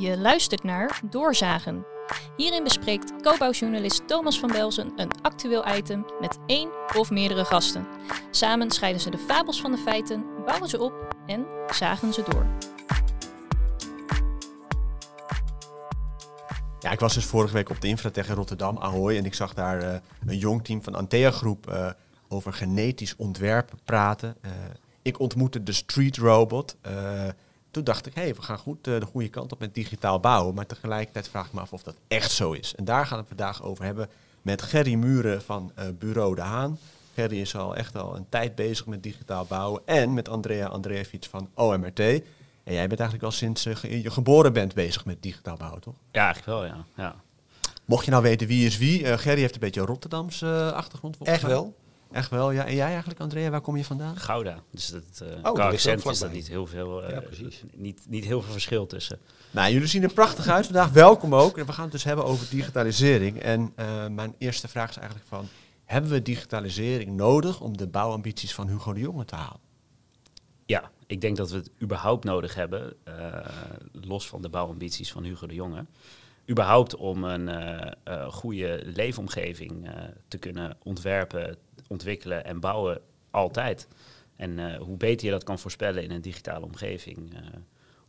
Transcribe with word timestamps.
Je 0.00 0.18
luistert 0.18 0.62
naar 0.62 1.00
Doorzagen. 1.10 1.84
Hierin 2.36 2.64
bespreekt 2.64 3.22
co-bouwjournalist 3.22 4.08
Thomas 4.08 4.38
van 4.38 4.48
Belzen 4.52 4.92
een 4.96 5.10
actueel 5.22 5.76
item 5.76 6.06
met 6.20 6.38
één 6.46 6.70
of 6.96 7.10
meerdere 7.10 7.44
gasten. 7.44 7.86
Samen 8.30 8.70
scheiden 8.70 9.00
ze 9.00 9.10
de 9.10 9.18
fabels 9.18 9.60
van 9.60 9.70
de 9.70 9.78
feiten, 9.78 10.24
bouwen 10.44 10.68
ze 10.68 10.80
op 10.80 11.16
en 11.26 11.46
zagen 11.74 12.12
ze 12.12 12.22
door. 12.22 12.46
Ja, 16.78 16.90
ik 16.90 17.00
was 17.00 17.14
dus 17.14 17.24
vorige 17.24 17.54
week 17.54 17.70
op 17.70 17.80
de 17.80 17.88
Infratech 17.88 18.28
in 18.28 18.34
Rotterdam, 18.34 18.78
Ahoy, 18.78 19.16
en 19.16 19.24
ik 19.24 19.34
zag 19.34 19.54
daar 19.54 19.82
eh, 19.82 20.00
een 20.26 20.38
jong 20.38 20.64
team 20.64 20.82
van 20.82 20.94
Antea 20.94 21.30
Groep 21.30 21.66
eh, 21.66 21.90
over 22.28 22.52
genetisch 22.52 23.16
ontwerpen 23.16 23.78
praten. 23.84 24.36
Eh, 24.40 24.50
ik 25.02 25.18
ontmoette 25.18 25.62
de 25.62 25.72
Street 25.72 26.16
Robot. 26.16 26.76
Toen 27.70 27.84
dacht 27.84 28.06
ik, 28.06 28.14
hé, 28.14 28.22
hey, 28.22 28.34
we 28.34 28.42
gaan 28.42 28.58
goed 28.58 28.86
eh, 28.86 29.00
de 29.00 29.06
goede 29.06 29.28
kant 29.28 29.52
op 29.52 29.58
met 29.58 29.74
digitaal 29.74 30.20
bouwen. 30.20 30.54
Maar 30.54 30.66
tegelijkertijd 30.66 31.28
vraag 31.28 31.46
ik 31.46 31.52
me 31.52 31.60
af 31.60 31.72
of 31.72 31.82
dat 31.82 31.96
echt 32.08 32.30
zo 32.30 32.52
is. 32.52 32.74
En 32.74 32.84
daar 32.84 33.06
gaan 33.06 33.18
we 33.18 33.24
het 33.28 33.36
vandaag 33.36 33.62
over 33.62 33.84
hebben 33.84 34.08
met 34.42 34.62
Gerry 34.62 34.94
Muren 34.94 35.42
van 35.42 35.72
eh, 35.74 35.84
Bureau 35.98 36.34
De 36.34 36.40
Haan. 36.40 36.78
Gerry 37.14 37.40
is 37.40 37.56
al 37.56 37.76
echt 37.76 37.96
al 37.96 38.16
een 38.16 38.26
tijd 38.28 38.54
bezig 38.54 38.86
met 38.86 39.02
digitaal 39.02 39.44
bouwen. 39.44 39.82
En 39.84 40.14
met 40.14 40.28
Andrea 40.28 40.66
Andreevic 40.66 41.24
van 41.24 41.48
OMRT. 41.54 42.00
En 42.00 42.74
jij 42.74 42.86
bent 42.86 43.00
eigenlijk 43.00 43.22
al 43.22 43.36
sinds 43.36 43.66
eh, 43.66 44.02
je 44.02 44.10
geboren 44.10 44.52
bent 44.52 44.74
bezig 44.74 45.04
met 45.04 45.22
digitaal 45.22 45.56
bouwen, 45.56 45.80
toch? 45.80 45.94
Ja, 46.12 46.24
eigenlijk 46.24 46.58
wel, 46.58 46.64
ja. 46.64 46.84
ja. 46.96 47.14
Mocht 47.84 48.04
je 48.04 48.10
nou 48.10 48.22
weten 48.22 48.46
wie 48.46 48.66
is 48.66 48.78
wie, 48.78 49.18
Gerry 49.18 49.40
heeft 49.40 49.54
een 49.54 49.60
beetje 49.60 49.80
een 49.80 49.86
Rotterdamse 49.86 50.72
achtergrond. 50.74 51.16
volgens 51.16 51.38
Echt 51.38 51.46
wel? 51.46 51.74
Echt 52.12 52.30
wel, 52.30 52.50
ja. 52.50 52.66
En 52.66 52.74
jij 52.74 52.88
eigenlijk, 52.90 53.20
Andrea, 53.20 53.50
waar 53.50 53.60
kom 53.60 53.76
je 53.76 53.84
vandaan? 53.84 54.16
Gouda. 54.16 54.58
Dus 54.70 54.88
dat, 54.88 55.02
eh 55.22 55.38
ook 55.42 55.58
accent 55.58 56.06
is 56.06 56.18
dat 56.18 56.32
niet 56.32 56.48
heel 56.48 56.66
veel, 56.66 57.02
eh, 57.02 57.10
Ja, 57.10 57.20
precies. 57.20 57.62
niet, 57.74 58.00
niet 58.08 58.24
heel 58.24 58.42
veel 58.42 58.52
verschil 58.52 58.86
tussen. 58.86 59.18
Nou, 59.50 59.72
jullie 59.72 59.88
zien 59.88 60.02
er 60.02 60.12
prachtig 60.12 60.48
uit 60.48 60.64
vandaag. 60.64 60.90
Welkom 60.90 61.34
ook. 61.34 61.58
En 61.58 61.66
we 61.66 61.72
gaan 61.72 61.82
het 61.82 61.92
dus 61.92 62.04
hebben 62.04 62.24
over 62.24 62.46
digitalisering. 62.50 63.38
En 63.38 63.72
eh, 63.74 64.06
mijn 64.06 64.34
eerste 64.38 64.68
vraag 64.68 64.90
is 64.90 64.96
eigenlijk 64.96 65.28
van... 65.28 65.48
Hebben 65.84 66.10
we 66.10 66.22
digitalisering 66.22 67.16
nodig 67.16 67.60
om 67.60 67.76
de 67.76 67.86
bouwambities 67.86 68.54
van 68.54 68.68
Hugo 68.68 68.92
de 68.92 69.00
Jonge 69.00 69.24
te 69.24 69.34
halen? 69.34 69.60
Ja, 70.66 70.90
ik 71.06 71.20
denk 71.20 71.36
dat 71.36 71.50
we 71.50 71.56
het 71.56 71.70
überhaupt 71.82 72.24
nodig 72.24 72.54
hebben, 72.54 72.94
eh, 73.04 73.14
los 73.92 74.28
van 74.28 74.42
de 74.42 74.48
bouwambities 74.48 75.12
van 75.12 75.24
Hugo 75.24 75.46
de 75.46 75.54
Jonge. 75.54 75.84
Überhaupt 76.50 76.96
om 76.96 77.24
een 77.24 77.48
eh, 77.48 77.92
eh, 78.04 78.28
goede 78.32 78.82
leefomgeving 78.84 79.88
eh, 79.88 79.94
te 80.28 80.38
kunnen 80.38 80.76
ontwerpen, 80.82 81.56
ontwikkelen 81.90 82.44
en 82.44 82.60
bouwen 82.60 83.00
altijd. 83.30 83.88
En 84.36 84.58
eh, 84.58 84.80
hoe 84.80 84.96
beter 84.96 85.26
je 85.26 85.32
dat 85.32 85.44
kan 85.44 85.58
voorspellen 85.58 86.02
in 86.02 86.10
een 86.10 86.20
digitale 86.20 86.64
omgeving, 86.64 87.34
eh, 87.34 87.40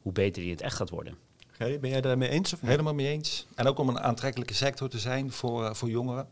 hoe 0.01 0.11
beter 0.11 0.41
die 0.41 0.51
het 0.51 0.61
echt 0.61 0.75
gaat 0.75 0.89
worden. 0.89 1.17
Gerry, 1.61 1.79
ben 1.79 1.89
jij 1.89 2.01
daarmee 2.01 2.29
eens 2.29 2.53
of? 2.53 2.61
Helemaal 2.61 2.93
mee 2.93 3.07
eens. 3.07 3.47
En 3.55 3.67
ook 3.67 3.79
om 3.79 3.89
een 3.89 3.99
aantrekkelijke 3.99 4.53
sector 4.53 4.89
te 4.89 4.99
zijn 4.99 5.31
voor, 5.31 5.65
eh, 5.65 5.73
voor 5.73 5.89
jongeren. 5.89 6.27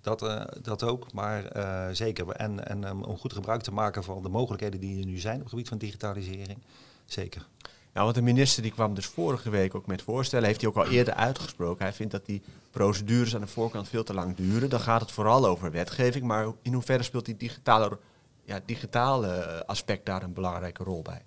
Dat, 0.00 0.22
eh, 0.22 0.44
dat 0.62 0.82
ook, 0.82 1.12
maar 1.12 1.46
eh, 1.46 1.88
zeker. 1.92 2.28
En, 2.28 2.68
en 2.68 2.88
um, 2.88 3.02
om 3.02 3.16
goed 3.16 3.32
gebruik 3.32 3.62
te 3.62 3.72
maken 3.72 4.04
van 4.04 4.22
de 4.22 4.28
mogelijkheden 4.28 4.80
die 4.80 5.00
er 5.00 5.06
nu 5.06 5.18
zijn 5.18 5.34
op 5.34 5.40
het 5.40 5.50
gebied 5.50 5.68
van 5.68 5.78
digitalisering. 5.78 6.58
Zeker. 7.04 7.46
Ja, 7.94 8.02
want 8.02 8.14
de 8.14 8.22
minister 8.22 8.62
die 8.62 8.72
kwam 8.72 8.94
dus 8.94 9.06
vorige 9.06 9.50
week 9.50 9.74
ook 9.74 9.86
met 9.86 10.02
voorstellen. 10.02 10.46
Heeft 10.46 10.60
hij 10.60 10.70
ook 10.70 10.76
al 10.76 10.86
eerder 10.86 11.14
uitgesproken. 11.14 11.84
Hij 11.84 11.92
vindt 11.92 12.12
dat 12.12 12.26
die 12.26 12.42
procedures 12.70 13.34
aan 13.34 13.40
de 13.40 13.46
voorkant 13.46 13.88
veel 13.88 14.04
te 14.04 14.14
lang 14.14 14.36
duren. 14.36 14.70
Dan 14.70 14.80
gaat 14.80 15.00
het 15.00 15.10
vooral 15.10 15.46
over 15.46 15.70
wetgeving. 15.70 16.24
Maar 16.24 16.46
in 16.62 16.72
hoeverre 16.72 17.02
speelt 17.02 17.24
die 17.24 17.36
digitale, 17.36 17.98
ja, 18.44 18.60
digitale 18.64 19.28
eh, 19.28 19.60
aspect 19.60 20.06
daar 20.06 20.22
een 20.22 20.32
belangrijke 20.32 20.84
rol 20.84 21.02
bij? 21.02 21.22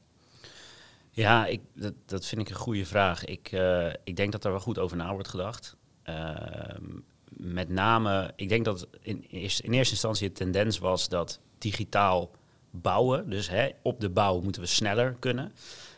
Ja, 1.11 1.45
ik, 1.45 1.61
dat, 1.73 1.93
dat 2.05 2.25
vind 2.25 2.41
ik 2.41 2.49
een 2.49 2.55
goede 2.55 2.85
vraag. 2.85 3.25
Ik, 3.25 3.51
eh, 3.51 3.93
ik 4.03 4.15
denk 4.15 4.31
dat 4.31 4.45
er 4.45 4.51
wel 4.51 4.59
goed 4.59 4.79
over 4.79 4.97
na 4.97 5.13
wordt 5.13 5.27
gedacht. 5.27 5.75
Ehm, 6.03 6.83
met 7.29 7.69
name, 7.69 8.33
ik 8.35 8.49
denk 8.49 8.65
dat 8.65 8.87
in, 9.01 9.25
in 9.29 9.39
eerste 9.73 9.73
instantie 9.73 10.27
de 10.27 10.33
tendens 10.33 10.77
was 10.77 11.09
dat 11.09 11.39
digitaal 11.57 12.31
bouwen, 12.71 13.29
dus 13.29 13.49
hè, 13.49 13.69
op 13.81 13.99
de 13.99 14.09
bouw 14.09 14.41
moeten 14.41 14.61
we 14.61 14.67
sneller 14.67 15.15
kunnen. 15.19 15.53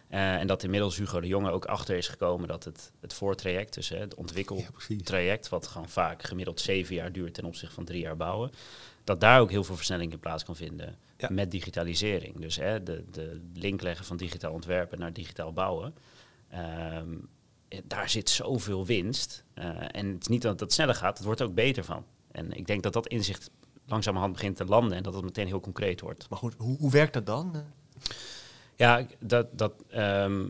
Eh, 0.10 0.36
en 0.36 0.48
dat 0.48 0.64
inmiddels 0.64 0.98
Hugo 0.98 1.20
de 1.20 1.28
Jonge 1.28 1.52
ook 1.52 1.66
achter 1.66 1.96
is 1.98 2.08
gekomen 2.08 2.48
dat 2.48 2.64
het, 2.64 2.92
het 3.00 3.14
voortraject, 3.14 3.74
dus 3.74 3.90
het 3.90 4.12
Ja, 4.12 4.18
ontwikkeltraject, 4.18 5.34
precies. 5.40 5.50
wat 5.50 5.68
gewoon 5.68 5.90
vaak 5.90 6.24
gemiddeld 6.24 6.60
zeven 6.60 6.96
jaar 6.96 7.12
duurt 7.12 7.34
ten 7.34 7.46
opzichte 7.46 7.76
van 7.76 7.86
drie 7.86 8.02
jaar 8.02 8.18
bouwen, 8.18 8.52
dat 9.04 9.22
daar 9.22 9.40
ook 9.40 9.50
heel 9.50 9.64
veel 9.64 9.76
versnelling 9.76 10.12
in 10.12 10.20
plaats 10.20 10.44
kan 10.44 10.56
vinden 10.56 10.96
Ja. 11.18 11.28
met 11.32 11.52
digitalisering. 11.52 12.40
Dus 12.40 12.56
hè, 12.56 12.84
de, 12.84 13.04
de 13.12 13.42
link 13.54 13.82
leggen 13.82 14.06
van 14.06 14.18
digitaal 14.18 14.54
ontwerpen 14.54 15.00
naar 15.00 15.14
digitaal 15.14 15.54
bouwen. 15.54 15.94
Ehm, 16.50 17.14
eh, 17.68 17.80
daar 17.86 18.10
zit 18.10 18.30
zoveel 18.30 18.86
winst. 18.86 19.44
Eh, 19.54 19.66
en 19.92 20.08
het 20.08 20.22
is 20.22 20.28
niet 20.28 20.42
dat 20.42 20.60
het 20.60 20.74
sneller 20.74 20.96
gaat, 20.96 21.18
het 21.18 21.26
wordt 21.26 21.40
er 21.42 21.48
ook 21.48 21.54
beter 21.54 21.84
van. 21.84 22.06
En 22.32 22.52
ik 22.52 22.68
denk 22.68 22.84
dat 22.84 22.94
dat 22.94 23.08
inzicht 23.08 23.50
langzamerhand 23.86 24.34
begint 24.34 24.56
te 24.56 24.66
landen 24.66 24.98
en 24.98 25.04
dat 25.04 25.14
het 25.14 25.24
meteen 25.24 25.48
heel 25.48 25.60
concreet 25.60 26.02
wordt. 26.02 26.30
Maar 26.30 26.40
goed, 26.40 26.54
hoe, 26.58 26.78
hoe 26.78 26.92
werkt 26.92 27.14
dat 27.14 27.26
dan? 27.26 27.64
Ja, 28.80 29.06
dat. 29.20 29.48
dat 29.58 29.74
ehm, 29.90 30.48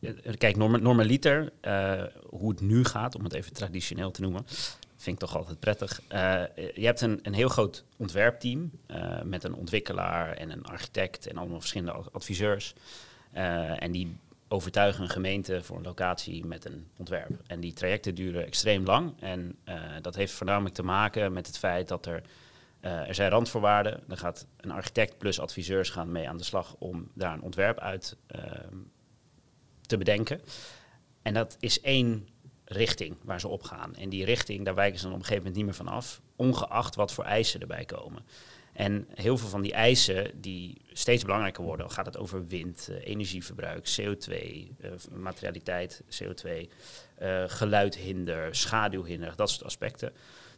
eh, 0.00 0.10
kijk, 0.38 0.56
norma- 0.56 0.78
normaliter, 0.78 1.52
eh, 1.60 2.02
hoe 2.28 2.50
het 2.50 2.60
nu 2.60 2.84
gaat, 2.84 3.14
om 3.14 3.24
het 3.24 3.32
even 3.32 3.52
traditioneel 3.52 4.10
te 4.10 4.20
noemen, 4.20 4.44
vind 4.96 5.16
ik 5.16 5.18
toch 5.18 5.36
altijd 5.36 5.60
prettig. 5.60 6.00
Eh, 6.08 6.42
je 6.74 6.84
hebt 6.84 7.00
een, 7.00 7.18
een 7.22 7.34
heel 7.34 7.48
groot 7.48 7.84
ontwerpteam 7.96 8.70
eh, 8.86 9.22
met 9.22 9.44
een 9.44 9.54
ontwikkelaar 9.54 10.32
en 10.36 10.50
een 10.50 10.64
architect 10.64 11.26
en 11.26 11.36
allemaal 11.36 11.60
verschillende 11.60 11.92
ad- 11.92 12.12
adviseurs. 12.12 12.74
En 13.78 13.92
die 13.92 14.16
overtuigen 14.48 15.02
een 15.02 15.10
gemeente 15.10 15.62
voor 15.62 15.76
een 15.76 15.82
locatie 15.82 16.46
met 16.46 16.64
een 16.64 16.86
ontwerp. 16.96 17.30
En 17.46 17.60
die 17.60 17.72
trajecten 17.72 18.14
duren 18.14 18.46
extreem 18.46 18.84
lang. 18.84 19.12
En 19.20 19.56
dat 20.02 20.14
heeft 20.14 20.32
voornamelijk 20.32 20.74
te 20.74 20.82
maken 20.82 21.32
met 21.32 21.46
het 21.46 21.58
feit 21.58 21.88
dat 21.88 22.06
er 22.06 22.22
eh, 22.82 23.08
er 23.08 23.14
zijn 23.14 23.30
randvoorwaarden. 23.30 24.00
Dan 24.06 24.16
gaat 24.16 24.46
een 24.56 24.70
architect 24.70 25.18
plus 25.18 25.40
adviseurs 25.40 25.90
gaan 25.90 26.12
mee 26.12 26.28
aan 26.28 26.36
de 26.36 26.44
slag 26.44 26.74
om 26.78 27.08
daar 27.14 27.32
een 27.32 27.42
ontwerp 27.42 27.78
uit 27.78 28.16
ehm, 28.26 28.76
te 29.80 29.96
bedenken. 29.96 30.40
En 31.22 31.34
dat 31.34 31.56
is 31.60 31.80
één 31.80 32.28
richting 32.64 33.16
waar 33.22 33.40
ze 33.40 33.48
op 33.48 33.62
gaan. 33.62 33.94
En 33.94 34.08
die 34.08 34.24
richting, 34.24 34.64
daar 34.64 34.74
wijken 34.74 34.98
ze 34.98 35.04
dan 35.04 35.14
op 35.14 35.18
een 35.18 35.26
gegeven 35.26 35.44
moment 35.44 35.64
niet 35.64 35.76
meer 35.76 35.86
van 35.86 35.94
af, 35.94 36.20
ongeacht 36.36 36.94
wat 36.94 37.12
voor 37.12 37.24
eisen 37.24 37.60
erbij 37.60 37.84
komen. 37.84 38.24
En 38.72 39.06
heel 39.14 39.38
veel 39.38 39.48
van 39.48 39.62
die 39.62 39.72
eisen 39.72 40.40
die 40.40 40.80
steeds 40.92 41.24
belangrijker 41.24 41.64
worden, 41.64 41.90
gaat 41.90 42.06
het 42.06 42.16
over 42.16 42.46
wind, 42.46 42.88
eh, 42.90 43.06
energieverbruik, 43.06 43.88
CO2, 43.96 44.70
eh, 44.80 44.90
materialiteit, 45.14 46.02
CO2, 46.08 46.70
eh, 47.14 47.44
geluidhinder, 47.46 48.54
schaduwhinder, 48.54 49.36
dat 49.36 49.50
soort 49.50 49.64
aspecten. 49.64 50.12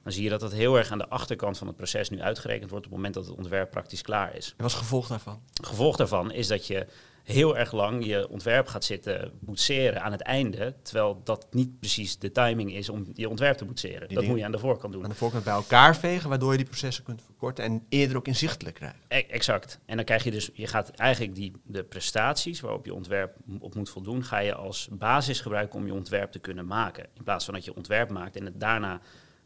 Dan 0.04 0.12
zie 0.12 0.22
je 0.22 0.30
dat 0.30 0.40
dat 0.40 0.52
heel 0.52 0.76
erg 0.76 0.90
aan 0.90 0.98
de 0.98 1.08
achterkant 1.08 1.58
van 1.58 1.66
het 1.66 1.76
proces 1.76 2.10
nu 2.10 2.20
uitgerekend 2.20 2.70
wordt 2.70 2.86
op 2.86 2.92
het 2.92 3.00
moment 3.00 3.14
dat 3.14 3.26
het 3.26 3.36
ontwerp 3.36 3.70
praktisch 3.70 4.02
klaar 4.02 4.36
is. 4.36 4.48
En 4.48 4.54
wat 4.56 4.66
is 4.66 4.72
het 4.72 4.82
gevolg 4.82 5.06
daarvan? 5.06 5.40
Gevolg 5.62 5.96
daarvan 5.96 6.32
is 6.32 6.46
dat 6.46 6.66
je 6.66 6.86
heel 7.24 7.58
erg 7.58 7.72
lang 7.72 8.06
je 8.06 8.28
ontwerp 8.28 8.66
gaat 8.66 8.84
zitten 8.84 9.32
boetseren 9.40 10.02
aan 10.02 10.12
het 10.12 10.20
einde, 10.20 10.74
terwijl 10.82 11.20
dat 11.24 11.46
niet 11.50 11.78
precies 11.78 12.18
de 12.18 12.32
timing 12.32 12.74
is 12.74 12.88
om 12.88 13.06
je 13.14 13.28
ontwerp 13.28 13.56
te 13.56 13.64
boetseren. 13.64 14.14
dat 14.14 14.24
moet 14.24 14.38
je 14.38 14.44
aan 14.44 14.52
de 14.52 14.58
voorkant 14.58 14.92
doen. 14.92 15.02
Aan 15.02 15.10
de 15.10 15.16
voorkant 15.16 15.44
bij 15.44 15.52
elkaar 15.52 15.96
vegen, 15.96 16.28
waardoor 16.28 16.50
je 16.50 16.56
die 16.56 16.66
processen 16.66 17.04
kunt 17.04 17.22
verkorten 17.22 17.64
en 17.64 17.84
eerder 17.88 18.16
ook 18.16 18.26
inzichtelijk 18.26 18.76
krijgen. 18.76 18.98
E- 19.08 19.18
Exact. 19.18 19.78
En 19.86 19.96
dan 19.96 20.04
krijg 20.04 20.24
je 20.24 20.30
dus, 20.30 20.50
je 20.52 20.66
gaat 20.66 20.90
eigenlijk 20.90 21.34
die, 21.34 21.52
de 21.64 21.84
prestaties 21.84 22.60
waarop 22.60 22.84
je 22.84 22.94
ontwerp 22.94 23.36
op 23.58 23.74
moet 23.74 23.90
voldoen, 23.90 24.24
ga 24.24 24.38
je 24.38 24.54
als 24.54 24.88
basis 24.90 25.40
gebruiken 25.40 25.78
om 25.78 25.86
je 25.86 25.94
ontwerp 25.94 26.32
te 26.32 26.38
kunnen 26.38 26.66
maken. 26.66 27.06
In 27.14 27.24
plaats 27.24 27.44
van 27.44 27.54
dat 27.54 27.64
je 27.64 27.74
ontwerp 27.74 28.10
maakt 28.10 28.36
en 28.36 28.44
het 28.44 28.60
daarna 28.60 29.00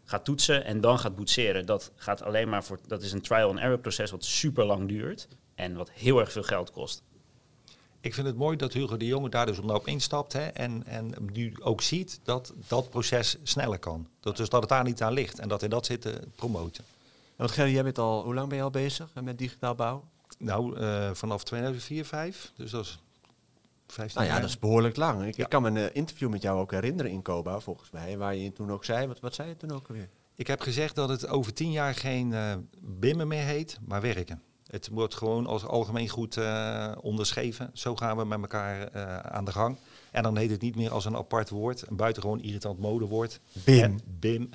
gaat 0.08 0.24
toetsen 0.24 0.64
en 0.64 0.80
dan 0.80 0.98
gaat 0.98 1.16
boetseren. 1.16 1.66
Dat 1.66 1.90
gaat 1.96 2.22
alleen 2.22 2.48
maar 2.48 2.64
voor, 2.64 2.78
dat 2.86 3.02
is 3.02 3.12
een 3.12 3.20
trial 3.20 3.48
and 3.48 3.58
error 3.58 3.78
proces 3.78 4.10
wat 4.10 4.24
super 4.24 4.64
lang 4.64 4.88
duurt 4.88 5.28
en 5.54 5.74
wat 5.74 5.90
heel 5.90 6.20
erg 6.20 6.32
veel 6.32 6.42
geld 6.42 6.70
kost. 6.70 7.02
Ik 8.00 8.14
vind 8.14 8.26
het 8.26 8.36
mooi 8.36 8.56
dat 8.56 8.72
Hugo 8.72 8.96
de 8.96 9.06
Jonge 9.06 9.28
daar 9.28 9.46
dus 9.46 9.58
op 9.58 9.86
instapt 9.86 10.32
hè, 10.32 10.46
en, 10.46 10.82
en 10.86 11.14
nu 11.32 11.54
ook 11.60 11.82
ziet 11.82 12.20
dat 12.22 12.52
dat 12.68 12.90
proces 12.90 13.36
sneller 13.42 13.78
kan. 13.78 14.08
Dat, 14.20 14.36
dus 14.36 14.48
dat 14.48 14.60
het 14.60 14.70
daar 14.70 14.84
niet 14.84 15.02
aan 15.02 15.12
ligt 15.12 15.38
en 15.38 15.48
dat 15.48 15.60
hij 15.60 15.68
dat 15.68 15.86
zit 15.86 16.00
te 16.00 16.20
promoten. 16.34 16.84
Want 17.36 17.50
Gerry, 17.50 17.72
jij 17.72 17.82
bent 17.82 17.98
al, 17.98 18.22
hoe 18.22 18.34
lang 18.34 18.48
ben 18.48 18.56
je 18.56 18.62
al 18.64 18.70
bezig 18.70 19.08
met 19.22 19.38
digitaal 19.38 19.74
bouwen? 19.74 20.04
Nou, 20.38 20.76
eh, 20.76 21.10
vanaf 21.12 21.44
2004, 21.44 22.04
5, 22.04 22.52
dus 22.56 22.70
dat 22.70 22.84
is 22.84 22.98
15 23.92 24.14
Nou 24.14 24.26
ja, 24.26 24.32
jaar. 24.32 24.40
dat 24.40 24.50
is 24.50 24.58
behoorlijk 24.58 24.96
lang. 24.96 25.24
Ik, 25.26 25.36
Ja. 25.36 25.44
ik 25.44 25.50
kan 25.50 25.62
me 25.62 25.68
een 25.80 25.94
interview 25.94 26.28
met 26.30 26.42
jou 26.42 26.60
ook 26.60 26.70
herinneren 26.70 27.10
in 27.12 27.22
Koba, 27.22 27.60
volgens 27.60 27.90
mij, 27.90 28.18
waar 28.18 28.34
je 28.34 28.52
toen 28.52 28.70
ook 28.72 28.84
zei, 28.84 29.06
wat, 29.06 29.20
wat 29.20 29.34
zei 29.34 29.48
je 29.48 29.56
toen 29.56 29.72
ook 29.72 29.88
alweer? 29.88 30.08
Ik 30.34 30.46
heb 30.46 30.60
gezegd 30.60 30.94
dat 30.94 31.08
het 31.08 31.28
over 31.28 31.52
tien 31.52 31.70
jaar 31.70 31.94
geen 31.94 32.32
eh 32.32 32.54
bimmen 32.80 33.28
meer 33.28 33.42
heet, 33.44 33.78
maar 33.86 34.00
werken. 34.00 34.42
Het 34.66 34.88
wordt 34.92 35.14
gewoon 35.14 35.46
als 35.46 35.64
algemeen 35.64 36.08
goed 36.08 36.36
eh, 36.36 36.92
onderschreven. 37.00 37.70
Zo 37.72 37.96
gaan 37.96 38.16
we 38.16 38.24
met 38.24 38.40
elkaar 38.40 38.88
eh, 38.88 39.16
aan 39.18 39.44
de 39.44 39.52
gang. 39.52 39.76
En 40.10 40.22
dan 40.22 40.36
heet 40.36 40.50
het 40.50 40.60
niet 40.60 40.76
meer 40.76 40.90
als 40.90 41.04
een 41.04 41.16
apart 41.16 41.48
woord, 41.50 41.90
een 41.90 41.96
buitengewoon 41.96 42.40
irritant 42.42 42.78
modewoord. 42.78 43.40
BIM. 43.52 43.98
BIM. 44.04 44.50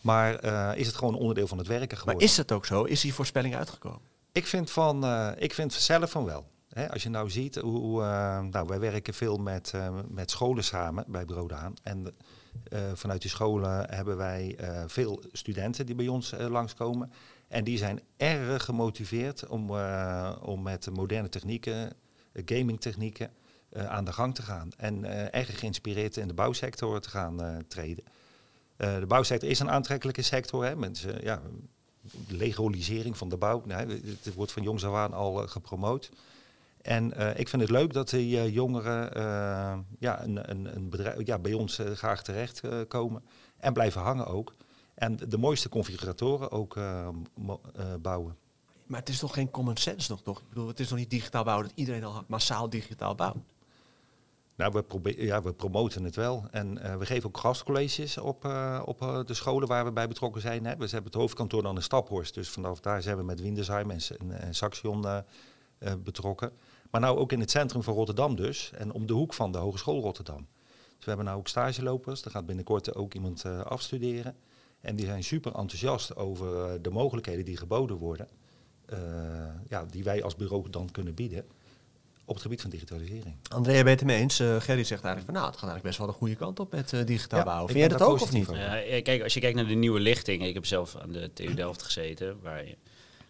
Maar 0.00 0.44
is 0.76 0.86
het 0.86 0.96
gewoon 0.96 1.14
onderdeel 1.14 1.46
van 1.46 1.58
het 1.58 1.66
werken 1.66 1.88
Maar 1.88 1.98
geworden? 1.98 2.22
is 2.28 2.34
dat 2.34 2.52
ook 2.52 2.66
zo? 2.66 2.82
Is 2.84 3.00
die 3.00 3.14
voorspelling 3.14 3.56
uitgekomen? 3.56 4.00
Ik 4.32 4.46
vind, 4.46 4.70
van, 4.70 5.04
ik 5.38 5.54
vind 5.54 5.72
zelf 5.72 6.10
van 6.10 6.24
wel. 6.24 6.46
Hè, 6.76 6.90
als 6.90 7.02
je 7.02 7.08
nou 7.08 7.30
ziet 7.30 7.56
hoe, 7.56 8.02
eh, 8.02 8.40
nou, 8.40 8.66
wij 8.66 8.80
werken 8.80 9.14
veel 9.14 9.36
met, 9.36 9.70
eh, 9.74 9.98
met 10.08 10.30
scholen 10.30 10.64
samen 10.64 11.04
bij 11.08 11.24
Bureau 11.24 11.48
Daan. 11.48 11.74
En 11.82 12.14
eh, 12.68 12.80
vanuit 12.94 13.20
die 13.20 13.30
scholen 13.30 13.94
hebben 13.94 14.16
wij 14.16 14.58
veel 14.86 15.22
studenten 15.32 15.86
die 15.86 15.94
bij 15.94 16.08
ons 16.08 16.34
langskomen. 16.48 17.12
En 17.48 17.64
die 17.64 17.78
zijn 17.78 18.00
erg 18.16 18.64
gemotiveerd 18.64 19.46
om, 19.46 19.70
om 20.40 20.62
met 20.62 20.90
moderne 20.90 21.28
technieken, 21.28 21.92
gamingtechnieken, 22.32 23.30
eh, 23.68 23.86
aan 23.86 24.04
de 24.04 24.12
gang 24.12 24.34
te 24.34 24.42
gaan. 24.42 24.68
En 24.76 25.04
erg 25.32 25.58
geïnspireerd 25.58 26.16
in 26.16 26.28
de 26.28 26.34
bouwsector 26.34 27.00
te 27.00 27.08
gaan 27.08 27.64
treden. 27.68 28.04
De 28.76 29.04
bouwsector 29.08 29.48
is 29.48 29.60
een 29.60 29.70
aantrekkelijke 29.70 30.22
sector. 30.22 30.64
Hè, 30.64 30.76
met, 30.76 31.04
eh, 31.04 31.22
ja, 31.22 31.42
legalisering 32.28 33.16
van 33.16 33.28
de 33.28 33.36
bouw. 33.36 33.62
Nou, 33.64 33.90
het, 33.90 34.34
wordt 34.34 34.52
van 34.52 34.62
jongs 34.62 34.84
af 34.84 35.12
al 35.12 35.34
gepromoot. 35.34 36.10
En 36.86 37.12
eh, 37.12 37.38
ik 37.38 37.48
vind 37.48 37.62
het 37.62 37.70
leuk 37.70 37.92
dat 37.92 38.10
die 38.10 38.38
eh, 38.38 38.54
jongeren 38.54 39.14
eh, 39.14 39.78
ja, 39.98 40.22
een, 40.22 40.50
een, 40.50 40.76
een 40.76 40.90
bedrijf, 40.90 41.26
ja, 41.26 41.38
bij 41.38 41.52
ons 41.52 41.80
graag 41.94 42.22
terecht 42.22 42.60
eh, 42.60 42.80
komen 42.88 43.24
en 43.58 43.72
blijven 43.72 44.00
hangen 44.00 44.26
ook. 44.26 44.54
En 44.94 45.16
de 45.16 45.38
mooiste 45.38 45.68
configuratoren 45.68 46.50
ook 46.50 46.78
bouwen. 48.00 48.36
Maar 48.86 49.00
het 49.00 49.08
is 49.08 49.18
toch 49.18 49.34
geen 49.34 49.50
common 49.50 49.76
sense 49.76 50.10
nog, 50.10 50.22
toch? 50.22 50.38
Ik 50.38 50.48
bedoel, 50.48 50.68
het 50.68 50.80
is 50.80 50.88
nog 50.88 50.98
niet 50.98 51.10
digitaal 51.10 51.44
bouwen 51.44 51.66
dat 51.66 51.76
iedereen 51.76 52.04
al 52.04 52.24
massaal 52.26 52.70
digitaal 52.70 53.14
bouwt. 53.14 53.36
Nou, 54.56 54.82
we, 55.02 55.14
ja, 55.24 55.42
we 55.42 55.52
promoten 55.52 56.04
het 56.04 56.16
wel. 56.16 56.46
En 56.50 56.98
we 56.98 57.06
geven 57.06 57.28
ook 57.28 57.38
gastcolleges 57.38 58.18
op, 58.18 58.44
op 58.84 59.22
de 59.26 59.34
scholen 59.34 59.68
waar 59.68 59.84
we 59.84 59.92
bij 59.92 60.08
betrokken 60.08 60.40
zijn. 60.40 60.64
Hè. 60.64 60.76
We 60.76 60.84
hebben 60.84 61.04
het 61.04 61.14
hoofdkantoor 61.20 61.62
dan 61.62 61.76
in 61.76 61.82
Staphorst. 61.82 62.34
Dus 62.34 62.48
vanaf 62.48 62.80
daar 62.80 63.02
zijn 63.02 63.16
we 63.16 63.22
met 63.22 63.40
Windesheim 63.40 63.90
en, 63.90 64.00
en, 64.18 64.40
en 64.40 64.54
Saxion 64.54 65.04
betrokken. 66.02 66.52
Maar 66.90 67.00
nou 67.00 67.18
ook 67.18 67.32
in 67.32 67.40
het 67.40 67.50
centrum 67.50 67.82
van 67.82 67.94
Rotterdam 67.94 68.36
dus. 68.36 68.70
En 68.74 68.92
om 68.92 69.06
de 69.06 69.12
hoek 69.12 69.34
van 69.34 69.52
de 69.52 69.58
Hogeschool 69.58 70.00
Rotterdam. 70.00 70.46
Dus 70.96 71.04
we 71.04 71.08
hebben 71.10 71.24
nou 71.26 71.38
ook 71.38 71.48
stagelopers. 71.48 72.22
Er 72.24 72.30
gaat 72.30 72.46
binnenkort 72.46 72.94
ook 72.94 73.14
iemand 73.14 73.44
eh, 73.44 73.60
afstuderen. 73.60 74.34
En 74.80 74.96
die 74.96 75.06
zijn 75.06 75.24
super 75.24 75.54
enthousiast 75.54 76.16
over 76.16 76.64
eh, 76.64 76.72
de 76.82 76.90
mogelijkheden 76.90 77.44
die 77.44 77.56
geboden 77.56 77.96
worden. 77.96 78.28
eh, 78.86 78.98
ja, 79.68 79.84
die 79.90 80.04
wij 80.04 80.22
als 80.22 80.36
bureau 80.36 80.70
dan 80.70 80.90
kunnen 80.90 81.14
bieden 81.14 81.44
op 82.24 82.34
het 82.34 82.42
gebied 82.42 82.60
van 82.60 82.70
digitalisering. 82.70 83.36
André, 83.54 83.72
je 83.72 83.84
bent 83.84 84.00
het 84.00 84.08
ermee 84.08 84.22
eens. 84.22 84.40
Eh, 84.40 84.46
Gerry 84.60 84.84
zegt 84.84 85.04
eigenlijk 85.04 85.24
van, 85.24 85.34
nou, 85.34 85.46
het 85.46 85.54
gaat 85.56 85.68
eigenlijk 85.70 85.82
best 85.82 85.98
wel 85.98 86.06
de 86.06 86.12
goede 86.12 86.34
kant 86.34 86.60
op 86.60 86.72
met 86.72 86.92
eh, 86.92 87.06
digitaal 87.06 87.38
Ja, 87.38 87.44
bouwen. 87.44 87.66
Vind 87.68 87.78
jij 87.80 87.88
dat 87.98 88.08
ook 88.08 88.20
of 88.20 88.32
niet? 88.32 88.48
Ja, 88.52 89.00
kijk, 89.02 89.22
als 89.22 89.34
je 89.34 89.40
kijkt 89.40 89.56
naar 89.56 89.66
de 89.66 89.74
nieuwe 89.74 90.00
lichting, 90.00 90.44
ik 90.44 90.54
heb 90.54 90.66
zelf 90.66 90.96
aan 90.96 91.12
de 91.12 91.32
TU 91.32 91.54
Delft 91.54 91.82
gezeten, 91.82 92.38
waar, 92.42 92.66
je- 92.66 92.76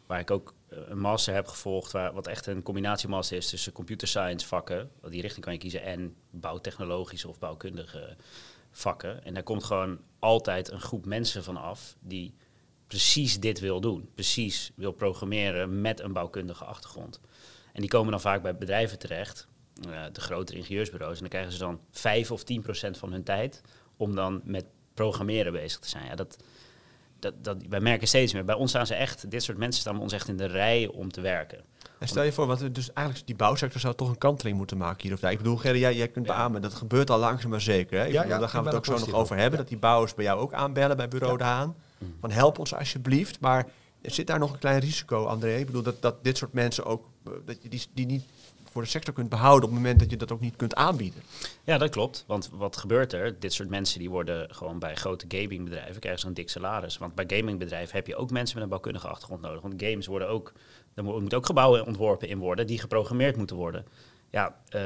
waar 0.06 0.20
ik 0.20 0.30
ook 0.30 0.54
eh, 0.68 0.78
een 0.86 0.98
master 0.98 1.34
heb 1.34 1.46
gevolgd, 1.46 1.92
waar, 1.92 2.12
wat 2.12 2.26
echt 2.26 2.46
een 2.46 2.62
combinatiemaster 2.62 3.36
is 3.36 3.48
tussen 3.48 3.72
computer 3.72 4.08
science 4.08 4.46
vakken, 4.46 4.90
die 5.08 5.20
richting 5.20 5.44
kan 5.44 5.52
je 5.52 5.58
kiezen, 5.58 5.82
en 5.82 6.14
bouwtechnologische 6.30 7.28
of 7.28 7.38
bouwkundige 7.38 8.16
vakken. 8.70 9.24
En 9.24 9.34
daar 9.34 9.42
komt 9.42 9.64
gewoon 9.64 9.98
altijd 10.18 10.70
een 10.70 10.80
groep 10.80 11.06
mensen 11.06 11.44
van 11.44 11.56
af 11.56 11.96
die 12.00 12.34
precies 12.86 13.40
dit 13.40 13.60
wil 13.60 13.80
doen. 13.80 14.10
Precies 14.14 14.72
wil 14.74 14.92
programmeren 14.92 15.80
met 15.80 16.00
een 16.00 16.12
bouwkundige 16.12 16.64
achtergrond. 16.64 17.20
En 17.72 17.80
die 17.80 17.90
komen 17.90 18.10
dan 18.10 18.20
vaak 18.20 18.42
bij 18.42 18.56
bedrijven 18.56 18.98
terecht, 18.98 19.48
eh, 19.90 20.04
de 20.12 20.20
grotere 20.20 20.58
ingenieursbureaus, 20.58 21.14
en 21.14 21.20
dan 21.20 21.28
krijgen 21.28 21.52
ze 21.52 21.58
dan 21.58 21.80
5 21.90 22.30
of 22.30 22.44
10 22.44 22.62
procent 22.62 22.98
van 22.98 23.12
hun 23.12 23.24
tijd 23.24 23.62
om 23.96 24.14
dan 24.14 24.40
met 24.44 24.66
programmeren 24.94 25.52
bezig 25.52 25.80
te 25.80 25.88
zijn. 25.88 26.06
Ja, 26.06 26.14
dat, 26.14 26.36
dat, 27.18 27.34
dat, 27.44 27.56
wij 27.68 27.80
merken 27.80 28.08
steeds 28.08 28.32
meer. 28.32 28.44
Bij 28.44 28.54
ons 28.54 28.70
staan 28.70 28.86
ze 28.86 28.94
echt, 28.94 29.30
dit 29.30 29.42
soort 29.42 29.58
mensen 29.58 29.80
staan 29.80 30.00
ons 30.00 30.12
echt 30.12 30.28
in 30.28 30.36
de 30.36 30.46
rij 30.46 30.86
om 30.88 31.10
te 31.12 31.20
werken. 31.20 31.60
En 31.98 32.08
stel 32.08 32.22
je 32.22 32.32
voor, 32.32 32.46
want 32.46 32.60
we 32.60 32.72
dus 32.72 32.92
eigenlijk 32.92 33.26
die 33.26 33.36
bouwsector 33.36 33.80
zou 33.80 33.94
toch 33.94 34.08
een 34.08 34.18
kanteling 34.18 34.56
moeten 34.56 34.76
maken 34.76 35.02
hier 35.02 35.12
of 35.12 35.20
daar. 35.20 35.30
Ik 35.30 35.38
bedoel, 35.38 35.56
Gerry, 35.56 35.78
jij, 35.80 35.94
jij 35.94 36.08
kunt 36.08 36.26
Ja. 36.26 36.34
beamen, 36.36 36.62
dat 36.62 36.74
gebeurt 36.74 37.10
al 37.10 37.18
langzaam 37.18 37.50
maar 37.50 37.60
zeker. 37.60 37.98
Hè? 37.98 38.06
Ik 38.06 38.12
Ja, 38.12 38.16
bedoel, 38.18 38.34
ja, 38.34 38.40
daar 38.40 38.48
gaan 38.48 38.62
we 38.62 38.68
het 38.68 38.76
ook 38.78 38.84
zo 38.84 38.98
nog 38.98 39.12
over 39.12 39.34
hebben. 39.36 39.52
Ja. 39.52 39.58
Dat 39.58 39.68
die 39.68 39.78
bouwers 39.78 40.14
bij 40.14 40.24
jou 40.24 40.40
ook 40.40 40.52
aanbellen 40.52 40.96
bij 40.96 41.08
bureau 41.08 41.32
Ja. 41.32 41.38
De 41.38 41.44
Haan. 41.44 41.76
Van 42.20 42.30
help 42.30 42.58
ons 42.58 42.74
alsjeblieft. 42.74 43.40
Maar 43.40 43.66
er 44.02 44.10
zit 44.10 44.26
daar 44.26 44.38
nog 44.38 44.52
een 44.52 44.58
klein 44.58 44.80
risico, 44.80 45.24
André? 45.24 45.56
Ik 45.56 45.66
bedoel, 45.66 45.82
dat, 45.82 46.02
dat 46.02 46.24
dit 46.24 46.36
soort 46.36 46.52
mensen 46.52 46.84
ook, 46.84 47.08
eh, 47.24 47.32
dat 47.44 47.62
je 47.62 47.68
die, 47.68 47.82
die 47.94 48.06
niet 48.06 48.24
voor 48.76 48.84
de 48.84 48.90
sector 48.90 49.14
kunt 49.14 49.28
behouden 49.28 49.64
op 49.68 49.74
het 49.74 49.82
moment 49.82 49.98
dat 50.00 50.10
je 50.10 50.16
dat 50.16 50.32
ook 50.32 50.40
niet 50.40 50.56
kunt 50.56 50.74
aanbieden. 50.74 51.22
Ja, 51.64 51.78
dat 51.78 51.90
klopt. 51.90 52.24
Want 52.26 52.50
wat 52.52 52.76
gebeurt 52.76 53.12
er? 53.12 53.38
Dit 53.40 53.52
soort 53.52 53.68
mensen 53.68 53.98
die 53.98 54.10
worden 54.10 54.54
gewoon 54.54 54.78
bij 54.78 54.94
grote 54.94 55.24
gamingbedrijven 55.28 56.00
krijgen 56.00 56.20
ze 56.20 56.26
een 56.26 56.34
dik 56.34 56.50
salaris. 56.50 56.98
Want 56.98 57.14
bij 57.14 57.24
gamingbedrijven 57.28 57.96
heb 57.96 58.06
je 58.06 58.16
ook 58.16 58.30
mensen 58.30 58.54
met 58.54 58.62
een 58.64 58.70
bouwkundige 58.70 59.08
achtergrond 59.08 59.40
nodig. 59.42 59.60
Want 59.60 59.82
games 59.82 60.06
worden 60.06 60.28
ook, 60.28 60.52
er 60.94 61.04
mo- 61.04 61.20
moeten 61.20 61.38
ook 61.38 61.46
gebouwen 61.46 61.86
ontworpen 61.86 62.28
in 62.28 62.38
worden 62.38 62.66
die 62.66 62.78
geprogrammeerd 62.78 63.36
moeten 63.36 63.56
worden. 63.56 63.86
Ja, 64.30 64.60
eh, 64.68 64.80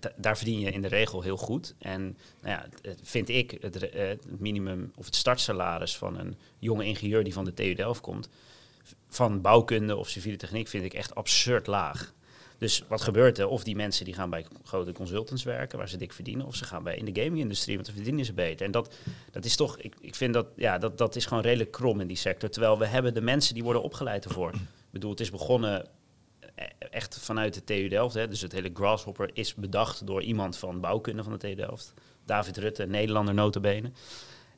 da- 0.00 0.12
daar 0.16 0.36
verdien 0.36 0.60
je 0.60 0.70
in 0.70 0.82
de 0.82 0.88
regel 0.88 1.22
heel 1.22 1.36
goed. 1.36 1.74
En 1.78 2.02
nou 2.42 2.54
ja, 2.56 2.92
vind 3.02 3.28
ik 3.28 3.56
het, 3.60 3.80
het 3.92 4.40
minimum 4.40 4.92
of 4.96 5.04
het 5.04 5.16
startsalaris 5.16 5.96
van 5.96 6.18
een 6.18 6.36
jonge 6.58 6.84
ingenieur 6.84 7.24
die 7.24 7.32
van 7.32 7.44
de 7.44 7.54
TU 7.54 7.74
Delft 7.74 8.00
komt, 8.00 8.28
van 9.08 9.40
bouwkunde 9.40 9.96
of 9.96 10.08
civiele 10.08 10.36
techniek, 10.38 10.68
vind 10.68 10.84
ik 10.84 10.94
echt 10.94 11.14
absurd 11.14 11.66
laag. 11.66 12.12
Dus 12.58 12.84
wat 12.88 13.02
gebeurt 13.02 13.38
er? 13.38 13.48
Of 13.48 13.64
die 13.64 13.76
mensen 13.76 14.04
die 14.04 14.14
gaan 14.14 14.30
bij 14.30 14.46
grote 14.64 14.92
consultants 14.92 15.42
werken, 15.42 15.78
waar 15.78 15.88
ze 15.88 15.96
dik 15.96 16.12
verdienen, 16.12 16.46
of 16.46 16.54
ze 16.54 16.64
gaan 16.64 16.82
bij 16.82 16.96
in 16.96 17.04
de 17.04 17.22
gaming-industrie, 17.22 17.74
want 17.74 17.86
dan 17.86 17.96
verdienen 17.96 18.24
ze 18.24 18.32
beter. 18.32 18.66
En 18.66 18.72
dat, 18.72 18.94
dat 19.30 19.44
is 19.44 19.56
toch, 19.56 19.78
ik, 19.78 19.94
ik 20.00 20.14
vind 20.14 20.34
dat, 20.34 20.46
ja, 20.56 20.78
dat, 20.78 20.98
dat 20.98 21.16
is 21.16 21.26
gewoon 21.26 21.42
redelijk 21.42 21.70
krom 21.70 22.00
in 22.00 22.06
die 22.06 22.16
sector. 22.16 22.50
Terwijl 22.50 22.78
we 22.78 22.86
hebben 22.86 23.14
de 23.14 23.20
mensen 23.20 23.54
die 23.54 23.62
worden 23.62 23.82
opgeleid 23.82 24.24
ervoor. 24.24 24.52
Ik 24.54 24.90
bedoel, 24.90 25.10
het 25.10 25.20
is 25.20 25.30
begonnen 25.30 25.86
eh, 26.54 26.66
echt 26.90 27.18
vanuit 27.18 27.54
de 27.54 27.64
TU 27.64 27.88
Delft. 27.88 28.14
Hè. 28.14 28.28
Dus 28.28 28.40
het 28.40 28.52
hele 28.52 28.70
Grasshopper 28.74 29.30
is 29.32 29.54
bedacht 29.54 30.06
door 30.06 30.22
iemand 30.22 30.56
van 30.56 30.80
bouwkunde 30.80 31.22
van 31.22 31.32
de 31.32 31.38
TU 31.38 31.54
Delft. 31.54 31.92
David 32.24 32.56
Rutte, 32.56 32.86
Nederlander 32.86 33.34
notabene. 33.34 33.90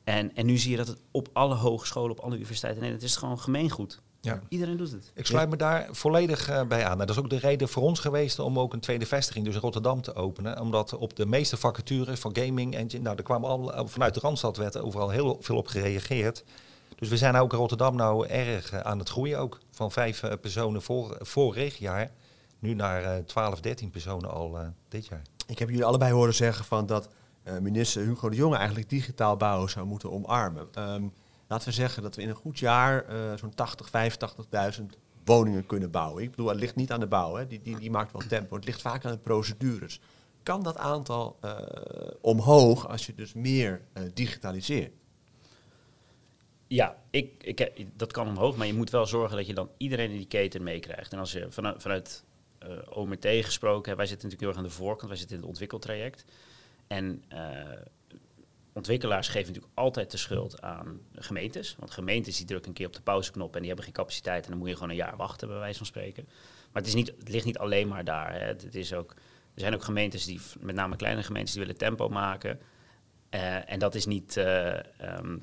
En, 0.03 0.35
en 0.35 0.45
nu 0.45 0.57
zie 0.57 0.71
je 0.71 0.77
dat 0.77 0.87
het 0.87 1.01
op 1.11 1.29
alle 1.33 1.55
hogescholen, 1.55 2.11
op 2.11 2.19
alle 2.19 2.35
universiteiten 2.35 2.83
in 2.83 2.89
Nederland, 2.89 3.03
is 3.03 3.15
het 3.15 3.19
gewoon 3.19 3.39
gemeengoed. 3.39 4.01
Ja. 4.21 4.39
Iedereen 4.49 4.77
doet 4.77 4.91
het. 4.91 5.11
Ik 5.13 5.25
sluit 5.25 5.49
me 5.49 5.55
daar 5.55 5.87
volledig 5.91 6.49
eh, 6.49 6.63
bij 6.67 6.85
aan. 6.85 6.95
Nou, 6.95 7.05
dat 7.07 7.09
is 7.09 7.23
ook 7.23 7.29
de 7.29 7.39
reden 7.39 7.69
voor 7.69 7.83
ons 7.83 7.99
geweest 7.99 8.39
om 8.39 8.59
ook 8.59 8.73
een 8.73 8.79
tweede 8.79 9.05
vestiging, 9.05 9.45
dus 9.45 9.55
in 9.55 9.61
Rotterdam, 9.61 10.01
te 10.01 10.15
openen. 10.15 10.59
Omdat 10.59 10.95
op 10.95 11.15
de 11.15 11.25
meeste 11.25 11.57
vacatures 11.57 12.19
van 12.19 12.35
gaming 12.35 12.75
engine, 12.75 13.03
nou, 13.03 13.17
er 13.17 13.23
kwamen 13.23 13.49
al 13.49 13.73
eh, 13.73 13.85
vanuit 13.85 14.13
de 14.13 14.19
Randstad 14.19 14.57
werd 14.57 14.75
er 14.75 14.83
overal 14.83 15.09
heel 15.09 15.37
veel 15.39 15.55
op 15.55 15.67
gereageerd. 15.67 16.43
Dus 16.95 17.09
we 17.09 17.17
zijn 17.17 17.35
ook 17.35 17.51
in 17.51 17.57
Rotterdam 17.57 17.95
nou 17.95 18.27
erg 18.27 18.71
eh, 18.71 18.79
aan 18.79 18.99
het 18.99 19.09
groeien 19.09 19.39
ook. 19.39 19.59
Van 19.71 19.91
vijf 19.91 20.23
personen 20.41 20.81
voor, 20.81 21.17
vorig 21.19 21.77
jaar, 21.77 22.11
nu 22.59 22.73
naar 22.73 23.03
eh 23.03 23.23
12, 23.23 23.59
13 23.59 23.89
personen 23.89 24.31
al 24.31 24.57
dit 24.87 25.05
jaar. 25.05 25.21
Ik 25.47 25.59
heb 25.59 25.69
jullie 25.69 25.85
allebei 25.85 26.13
horen 26.13 26.33
zeggen 26.33 26.65
van 26.65 26.85
dat 26.85 27.09
minister 27.61 28.03
Hugo 28.03 28.29
de 28.29 28.35
Jonge 28.35 28.55
eigenlijk 28.55 28.89
digitaal 28.89 29.37
bouwen 29.37 29.69
zou 29.69 29.85
moeten 29.85 30.11
omarmen. 30.11 30.67
Ehm, 30.73 31.03
laten 31.47 31.67
we 31.67 31.73
zeggen 31.73 32.03
dat 32.03 32.15
we 32.15 32.21
in 32.21 32.29
een 32.29 32.35
goed 32.35 32.59
jaar 32.59 33.05
eh, 33.05 33.37
zo'n 33.37 33.53
80, 33.53 33.89
85.000 34.79 34.85
woningen 35.27 35.65
kunnen 35.65 35.91
bouwen. 35.91 36.23
Ik 36.23 36.29
bedoel, 36.29 36.47
het 36.47 36.59
ligt 36.59 36.75
niet 36.75 36.91
aan 36.91 36.99
de 36.99 37.07
bouw, 37.07 37.35
hè. 37.35 37.47
Die, 37.47 37.61
die, 37.61 37.79
die 37.79 37.91
maakt 37.91 38.11
wel 38.11 38.21
tempo. 38.27 38.55
Het 38.55 38.65
ligt 38.65 38.81
vaak 38.81 39.05
aan 39.05 39.11
de 39.11 39.17
procedures. 39.17 39.99
Kan 40.43 40.63
dat 40.63 40.77
aantal 40.77 41.37
eh, 41.41 41.57
omhoog 42.21 42.87
als 42.87 43.05
je 43.05 43.15
dus 43.15 43.33
meer 43.33 43.81
eh, 43.93 44.03
digitaliseert? 44.13 44.91
Ja, 46.67 46.97
ik, 47.09 47.43
ik, 47.43 47.87
dat 47.95 48.11
kan 48.11 48.27
omhoog, 48.27 48.55
maar 48.55 48.67
je 48.67 48.73
moet 48.73 48.89
wel 48.89 49.05
zorgen 49.05 49.37
dat 49.37 49.47
je 49.47 49.53
dan 49.53 49.69
iedereen 49.77 50.11
in 50.11 50.17
die 50.17 50.27
keten 50.27 50.63
meekrijgt. 50.63 51.13
En 51.13 51.19
als 51.19 51.31
je 51.31 51.47
vanuit, 51.49 51.81
vanuit 51.81 52.23
eh, 52.59 52.69
OMT 52.89 53.25
gesproken, 53.25 53.97
wij 53.97 54.05
zitten 54.05 54.29
natuurlijk 54.29 54.41
heel 54.41 54.49
erg 54.49 54.57
aan 54.57 54.77
de 54.77 54.83
voorkant, 54.83 55.09
wij 55.09 55.17
zitten 55.17 55.35
in 55.35 55.41
het 55.41 55.51
ontwikkeltraject. 55.51 56.25
En 56.87 57.23
ontwikkelaars 58.77 59.27
geven 59.27 59.47
natuurlijk 59.47 59.73
altijd 59.73 60.11
de 60.11 60.17
schuld 60.17 60.61
aan 60.61 60.99
gemeentes. 61.15 61.75
Want 61.79 61.91
gemeentes 61.91 62.37
die 62.37 62.45
drukken 62.45 62.69
een 62.69 62.75
keer 62.75 62.87
op 62.87 62.93
de 62.93 63.01
pauzeknop 63.01 63.53
en 63.53 63.59
die 63.59 63.67
hebben 63.67 63.85
geen 63.85 63.93
capaciteit. 63.93 64.43
En 64.43 64.49
dan 64.49 64.59
moet 64.59 64.67
je 64.67 64.73
gewoon 64.73 64.89
een 64.89 64.95
jaar 64.95 65.17
wachten, 65.17 65.47
bij 65.47 65.57
wijze 65.57 65.77
van 65.77 65.85
spreken. 65.85 66.23
Maar 66.71 66.81
het, 66.81 66.87
is 66.87 66.93
niet, 66.93 67.13
ligt 67.23 67.45
niet 67.45 67.57
alleen 67.57 67.87
maar 67.87 68.03
daar. 68.03 68.33
Hè. 68.33 68.39
Het, 68.39 68.61
het 68.61 68.75
is 68.75 68.93
ook, 68.93 69.11
er 69.53 69.61
zijn 69.61 69.73
ook 69.73 69.83
gemeentes, 69.83 70.25
die, 70.25 70.39
met 70.59 70.75
name 70.75 70.95
kleine 70.95 71.23
gemeentes, 71.23 71.53
die 71.53 71.61
willen 71.61 71.77
tempo 71.77 72.09
maken. 72.09 72.59
Eh, 73.29 73.71
en 73.71 73.79
dat 73.79 73.95
is 73.95 74.05
niet... 74.05 74.37
eh, 74.37 75.01
ehm, 75.01 75.37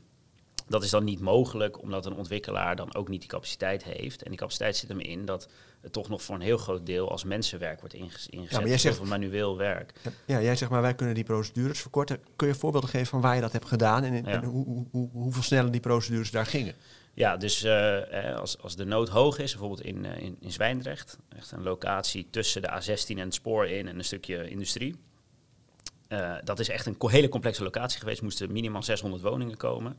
dat 0.68 0.82
is 0.82 0.90
dan 0.90 1.04
niet 1.04 1.20
mogelijk, 1.20 1.82
omdat 1.82 2.06
een 2.06 2.14
ontwikkelaar 2.14 2.76
dan 2.76 2.94
ook 2.94 3.08
niet 3.08 3.20
die 3.20 3.28
capaciteit 3.30 3.84
heeft. 3.84 4.22
En 4.22 4.30
die 4.30 4.38
capaciteit 4.38 4.76
zit 4.76 4.88
hem 4.88 5.00
in 5.00 5.24
dat 5.24 5.48
het 5.80 5.92
toch 5.92 6.08
nog 6.08 6.22
voor 6.22 6.34
een 6.34 6.40
heel 6.40 6.58
groot 6.58 6.86
deel 6.86 7.10
als 7.10 7.24
mensenwerk 7.24 7.80
wordt 7.80 7.94
ingezet. 7.94 8.50
maar 8.52 8.68
jij 8.68 8.78
zegt- 8.78 9.00
Of 9.00 9.08
manueel 9.08 9.56
werk. 9.56 9.92
Ja, 10.26 10.40
jij 10.42 10.56
zegt 10.56 10.70
maar 10.70 10.82
wij 10.82 10.94
kunnen 10.94 11.14
die 11.14 11.24
procedures 11.24 11.80
verkorten. 11.80 12.20
Kun 12.36 12.48
je 12.48 12.54
voorbeelden 12.54 12.90
geven 12.90 13.06
van 13.06 13.20
waar 13.20 13.34
je 13.34 13.40
dat 13.40 13.52
hebt 13.52 13.66
gedaan 13.66 14.04
en, 14.04 14.14
Ja. 14.14 14.22
en 14.24 14.44
hoe, 14.44 14.64
hoe, 14.64 14.86
hoe, 14.90 15.08
hoeveel 15.12 15.42
sneller 15.42 15.70
die 15.72 15.80
procedures 15.80 16.30
daar 16.30 16.46
gingen? 16.46 16.74
Ja, 17.14 17.36
dus 17.36 17.62
eh, 17.62 18.36
als, 18.36 18.58
als 18.58 18.76
de 18.76 18.84
nood 18.84 19.08
hoog 19.08 19.38
is, 19.38 19.50
bijvoorbeeld 19.50 19.82
in, 19.86 20.04
eh, 20.04 20.22
in, 20.22 20.36
in 20.40 20.52
Zwijndrecht, 20.52 21.18
echt 21.36 21.50
een 21.52 21.62
locatie 21.62 22.26
tussen 22.30 22.62
de 22.62 22.68
A16 22.68 23.06
en 23.08 23.18
het 23.18 23.34
spoor 23.34 23.66
in 23.66 23.88
en 23.88 23.98
een 23.98 24.04
stukje 24.04 24.48
industrie. 24.48 24.96
Eh, 26.08 26.34
dat 26.44 26.58
is 26.58 26.68
echt 26.68 26.86
een 26.86 26.96
hele 27.00 27.28
complexe 27.28 27.62
locatie 27.62 27.98
geweest. 27.98 28.22
Moesten 28.22 28.52
minimaal 28.52 28.82
600 28.82 29.22
woningen 29.22 29.56
komen. 29.56 29.96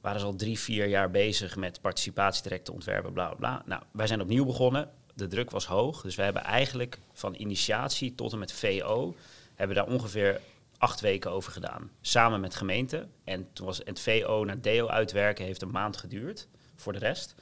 Waren 0.00 0.20
ze 0.20 0.26
al 0.26 0.36
drie, 0.36 0.58
vier 0.58 0.86
jaar 0.86 1.10
bezig 1.10 1.56
met 1.56 1.80
participatietrajecten 1.80 2.72
ontwerpen, 2.72 3.12
bla 3.12 3.34
bla. 3.34 3.62
Nou, 3.66 3.82
wij 3.92 4.06
zijn 4.06 4.20
opnieuw 4.20 4.44
begonnen. 4.44 4.90
de 5.14 5.26
druk 5.26 5.50
was 5.50 5.66
hoog. 5.66 6.02
Dus 6.02 6.14
we 6.14 6.22
hebben 6.22 6.42
eigenlijk 6.42 6.98
van 7.12 7.34
initiatie 7.34 8.14
tot 8.14 8.32
en 8.32 8.38
met 8.38 8.52
VO... 8.52 9.14
hebben 9.54 9.76
daar 9.76 9.86
ongeveer 9.86 10.40
acht 10.78 11.00
weken 11.00 11.30
over 11.30 11.52
gedaan. 11.52 11.90
Samen 12.00 12.40
met 12.40 12.54
gemeente. 12.54 13.08
En 13.24 13.48
toen 13.52 13.66
was 13.66 13.80
het 13.84 14.00
VO 14.00 14.44
naar 14.44 14.60
DO 14.60 14.86
uitwerken 14.86 15.44
heeft 15.44 15.62
een 15.62 15.70
maand 15.70 15.96
geduurd 15.96 16.48
voor 16.76 16.92
de 16.92 16.98
rest. 16.98 17.34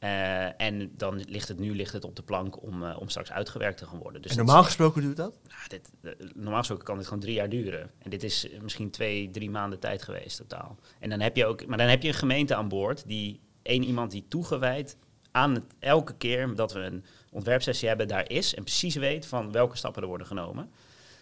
Uh, 0.00 0.60
en 0.60 0.92
dan 0.96 1.24
ligt 1.28 1.48
het 1.48 1.58
nu 1.58 1.74
ligt 1.74 1.92
het 1.92 2.04
op 2.04 2.16
de 2.16 2.22
plank 2.22 2.62
om, 2.62 2.82
uh, 2.82 2.96
om 3.00 3.08
straks 3.08 3.32
uitgewerkt 3.32 3.78
te 3.78 3.86
gaan 3.86 3.98
worden. 3.98 4.22
Dus 4.22 4.30
en 4.30 4.36
normaal 4.36 4.64
gesproken 4.64 5.02
duurt 5.02 5.16
dat? 5.16 5.38
Nou, 5.48 5.60
dit, 5.68 5.90
uh, 6.02 6.12
normaal 6.34 6.58
gesproken 6.58 6.84
kan 6.84 6.96
dit 6.96 7.06
gewoon 7.06 7.22
drie 7.22 7.34
jaar 7.34 7.48
duren. 7.48 7.90
En 7.98 8.10
dit 8.10 8.22
is 8.22 8.48
misschien 8.62 8.90
twee, 8.90 9.30
drie 9.30 9.50
maanden 9.50 9.78
tijd 9.78 10.02
geweest 10.02 10.36
totaal. 10.36 10.78
En 10.98 11.10
dan 11.10 11.20
heb 11.20 11.36
je 11.36 11.46
ook, 11.46 11.66
maar 11.66 11.78
dan 11.78 11.86
heb 11.86 12.02
je 12.02 12.08
een 12.08 12.14
gemeente 12.14 12.54
aan 12.54 12.68
boord 12.68 13.04
die 13.06 13.40
één 13.62 13.84
iemand 13.84 14.10
die 14.10 14.24
toegewijd 14.28 14.96
aan 15.30 15.54
het, 15.54 15.64
elke 15.78 16.14
keer 16.16 16.54
dat 16.54 16.72
we 16.72 16.80
een 16.80 17.04
ontwerpsessie 17.30 17.88
hebben, 17.88 18.08
daar 18.08 18.30
is 18.30 18.54
en 18.54 18.62
precies 18.62 18.94
weet 18.94 19.26
van 19.26 19.52
welke 19.52 19.76
stappen 19.76 20.02
er 20.02 20.08
worden 20.08 20.26
genomen. 20.26 20.70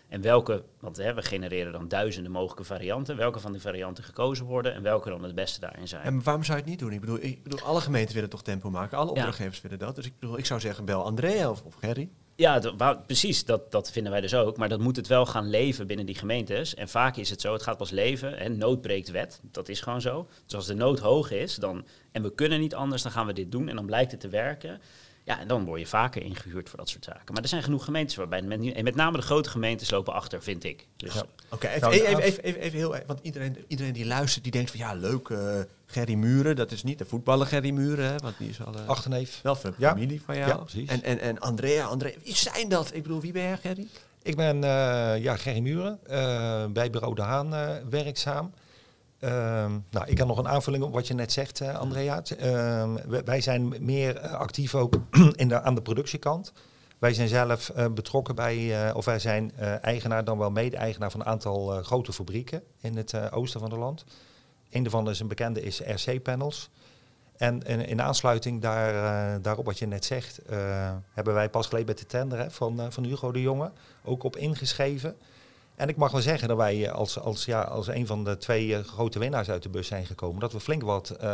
En 0.08 0.20
welke, 0.20 0.64
want 0.80 0.96
hè, 0.96 1.14
we 1.14 1.22
genereren 1.22 1.72
dan 1.72 1.88
duizenden 1.88 2.32
mogelijke 2.32 2.64
varianten. 2.64 3.16
Welke 3.16 3.40
van 3.40 3.52
die 3.52 3.60
varianten 3.60 4.04
gekozen 4.04 4.46
worden 4.46 4.74
en 4.74 4.82
welke 4.82 5.08
dan 5.08 5.22
het 5.22 5.34
beste 5.34 5.60
daarin 5.60 5.88
zijn. 5.88 6.02
En 6.02 6.22
waarom 6.22 6.44
zou 6.44 6.56
je 6.56 6.62
het 6.62 6.70
niet 6.72 6.80
doen? 6.80 6.92
Ik 6.92 7.00
bedoel, 7.00 7.18
ik 7.20 7.42
bedoel 7.42 7.60
alle 7.60 7.80
gemeenten 7.80 8.14
willen 8.14 8.30
toch 8.30 8.42
tempo 8.42 8.70
maken. 8.70 8.98
Alle 8.98 9.10
opdrachtgevers 9.10 9.60
willen 9.60 9.78
dat. 9.78 9.96
Dus 9.96 10.06
ik 10.06 10.12
bedoel, 10.18 10.38
ik 10.38 10.46
zou 10.46 10.60
zeggen, 10.60 10.84
bel 10.84 11.04
Andrea 11.04 11.50
of, 11.50 11.62
of 11.62 11.74
Gerry. 11.74 12.08
Ja, 12.36 12.60
precies. 13.06 13.44
Dat, 13.44 13.72
dat 13.72 13.90
vinden 13.90 14.12
wij 14.12 14.20
dus 14.20 14.34
ook. 14.34 14.56
Maar 14.56 14.68
dat 14.68 14.80
moet 14.80 14.96
het 14.96 15.06
wel 15.06 15.26
gaan 15.26 15.50
leven 15.50 15.86
binnen 15.86 16.06
die 16.06 16.14
gemeentes. 16.14 16.74
En 16.74 16.88
vaak 16.88 17.16
is 17.16 17.30
het 17.30 17.40
zo, 17.40 17.52
het 17.52 17.62
gaat 17.62 17.76
pas 17.76 17.90
leven. 17.90 18.38
En 18.38 18.58
nood 18.58 18.80
breekt 18.80 19.10
wet. 19.10 19.40
Dat 19.42 19.68
is 19.68 19.80
gewoon 19.80 20.00
zo. 20.00 20.28
Dus 20.44 20.54
als 20.54 20.66
de 20.66 20.74
nood 20.74 20.98
hoog 20.98 21.30
is 21.30 21.54
dan, 21.54 21.86
en 22.12 22.22
we 22.22 22.34
kunnen 22.34 22.60
niet 22.60 22.74
anders, 22.74 23.02
dan 23.02 23.12
gaan 23.12 23.26
we 23.26 23.32
dit 23.32 23.52
doen. 23.52 23.68
En 23.68 23.76
dan 23.76 23.86
blijkt 23.86 24.10
het 24.10 24.20
te 24.20 24.28
werken. 24.28 24.80
Ja, 25.26 25.40
en 25.40 25.48
dan 25.48 25.64
word 25.64 25.80
je 25.80 25.86
vaker 25.86 26.22
ingehuurd 26.22 26.68
voor 26.68 26.78
dat 26.78 26.88
soort 26.88 27.04
zaken. 27.04 27.34
Maar 27.34 27.42
er 27.42 27.48
zijn 27.48 27.62
genoeg 27.62 27.84
gemeentes 27.84 28.16
waarbij, 28.16 28.42
met, 28.42 28.72
en 28.72 28.84
met 28.84 28.94
name 28.94 29.16
de 29.16 29.22
grote 29.22 29.50
gemeentes 29.50 29.90
lopen 29.90 30.12
achter, 30.12 30.42
vind 30.42 30.64
ik. 30.64 30.86
Dus 30.96 31.14
ja. 31.14 31.22
Oké, 31.50 31.68
even, 31.68 31.90
even, 31.90 32.18
even, 32.18 32.42
even, 32.44 32.60
even, 32.60 32.78
heel, 32.78 32.96
want 33.06 33.20
iedereen, 33.22 33.64
iedereen 33.68 33.92
die 33.92 34.06
luistert, 34.06 34.42
die 34.42 34.52
denkt 34.52 34.70
van 34.70 34.80
ja, 34.80 34.94
leuk, 34.94 35.28
uh, 35.28 35.60
Gerry 35.86 36.14
Muren, 36.14 36.56
dat 36.56 36.72
is 36.72 36.82
niet 36.82 36.98
de 36.98 37.04
voetballer 37.04 37.46
Gerry 37.46 37.70
Muren, 37.70 38.04
hè, 38.04 38.16
want 38.16 38.38
die 38.38 38.48
is 38.48 38.64
al... 38.64 38.74
Uh, 38.74 38.88
Achterneef. 38.88 39.40
Wel 39.42 39.54
van 39.54 39.74
ja. 39.78 39.90
familie 39.90 40.22
van 40.24 40.36
jou. 40.36 40.48
Ja, 40.48 40.56
precies. 40.56 40.88
En, 40.88 41.02
en, 41.02 41.20
en 41.20 41.38
Andrea, 41.38 41.86
Andrea, 41.86 42.14
wie 42.24 42.36
zijn 42.36 42.68
dat? 42.68 42.94
Ik 42.94 43.02
bedoel, 43.02 43.20
wie 43.20 43.32
ben 43.32 43.42
jij, 43.42 43.56
Gerry? 43.56 43.86
Ik 44.22 44.36
ben 44.36 44.56
uh, 44.56 44.62
ja, 45.22 45.36
Gerry 45.36 45.60
Muren, 45.60 45.98
bij 46.72 46.90
Bureau 46.90 47.14
De 47.14 47.22
Haan 47.22 47.50
werkzaam. 47.90 48.52
Ehm, 49.18 49.78
nou, 49.90 50.06
ik 50.06 50.18
heb 50.18 50.26
nog 50.26 50.38
een 50.38 50.48
aanvulling 50.48 50.84
op 50.84 50.92
wat 50.92 51.06
je 51.06 51.14
net 51.14 51.32
zegt, 51.32 51.60
uh, 51.60 51.78
Andrea. 51.78 52.22
Uh, 52.42 52.94
wij 53.24 53.40
zijn 53.40 53.84
meer 53.84 54.16
eh, 54.16 54.32
actief 54.32 54.74
ook 54.74 54.94
in 55.36 55.54
aan 55.54 55.74
de 55.74 55.82
productiekant. 55.82 56.52
Wij 56.98 57.14
zijn 57.14 57.28
zelf 57.28 57.72
uh, 57.76 57.86
betrokken 57.86 58.34
bij, 58.34 58.92
of 58.92 59.04
wij 59.04 59.18
zijn 59.18 59.52
eigenaar, 59.80 60.24
dan 60.24 60.38
wel 60.38 60.50
mede-eigenaar 60.50 61.10
van 61.10 61.20
een 61.20 61.26
aantal 61.26 61.82
grote 61.82 62.12
fabrieken 62.12 62.62
in 62.80 62.96
het 62.96 63.32
oosten 63.32 63.60
van 63.60 63.70
het 63.70 63.78
land. 63.78 64.04
Een 64.70 64.82
daarvan 64.82 65.10
is 65.10 65.20
een 65.20 65.28
bekende 65.28 65.62
is 65.62 65.80
RC 65.80 66.22
Panels. 66.22 66.70
En 67.36 67.62
in, 67.62 67.86
in 67.86 68.02
aansluiting 68.02 68.62
daar, 68.62 69.42
daarop 69.42 69.64
wat 69.64 69.78
je 69.78 69.86
net 69.86 70.04
zegt, 70.04 70.40
hebben 71.12 71.34
wij 71.34 71.50
pas 71.50 71.66
geleden 71.66 71.88
met 71.88 71.98
de 71.98 72.06
tender 72.06 72.38
hè, 72.38 72.50
van, 72.50 72.92
van 72.92 73.04
Hugo 73.04 73.32
de 73.32 73.40
Jonge 73.40 73.70
ook 74.04 74.22
op 74.22 74.36
ingeschreven. 74.36 75.16
En 75.76 75.88
ik 75.88 75.96
mag 75.96 76.12
wel 76.12 76.20
zeggen 76.20 76.48
dat 76.48 76.56
wij 76.56 76.90
als, 76.90 77.18
als, 77.18 77.44
ja, 77.44 77.60
als 77.60 77.86
een 77.86 78.06
van 78.06 78.24
de 78.24 78.36
twee 78.36 78.82
grote 78.82 79.18
winnaars 79.18 79.50
uit 79.50 79.62
de 79.62 79.68
bus 79.68 79.86
zijn 79.86 80.06
gekomen. 80.06 80.40
Dat 80.40 80.52
we 80.52 80.60
flink 80.60 80.82
wat 80.82 81.16
uh, 81.22 81.28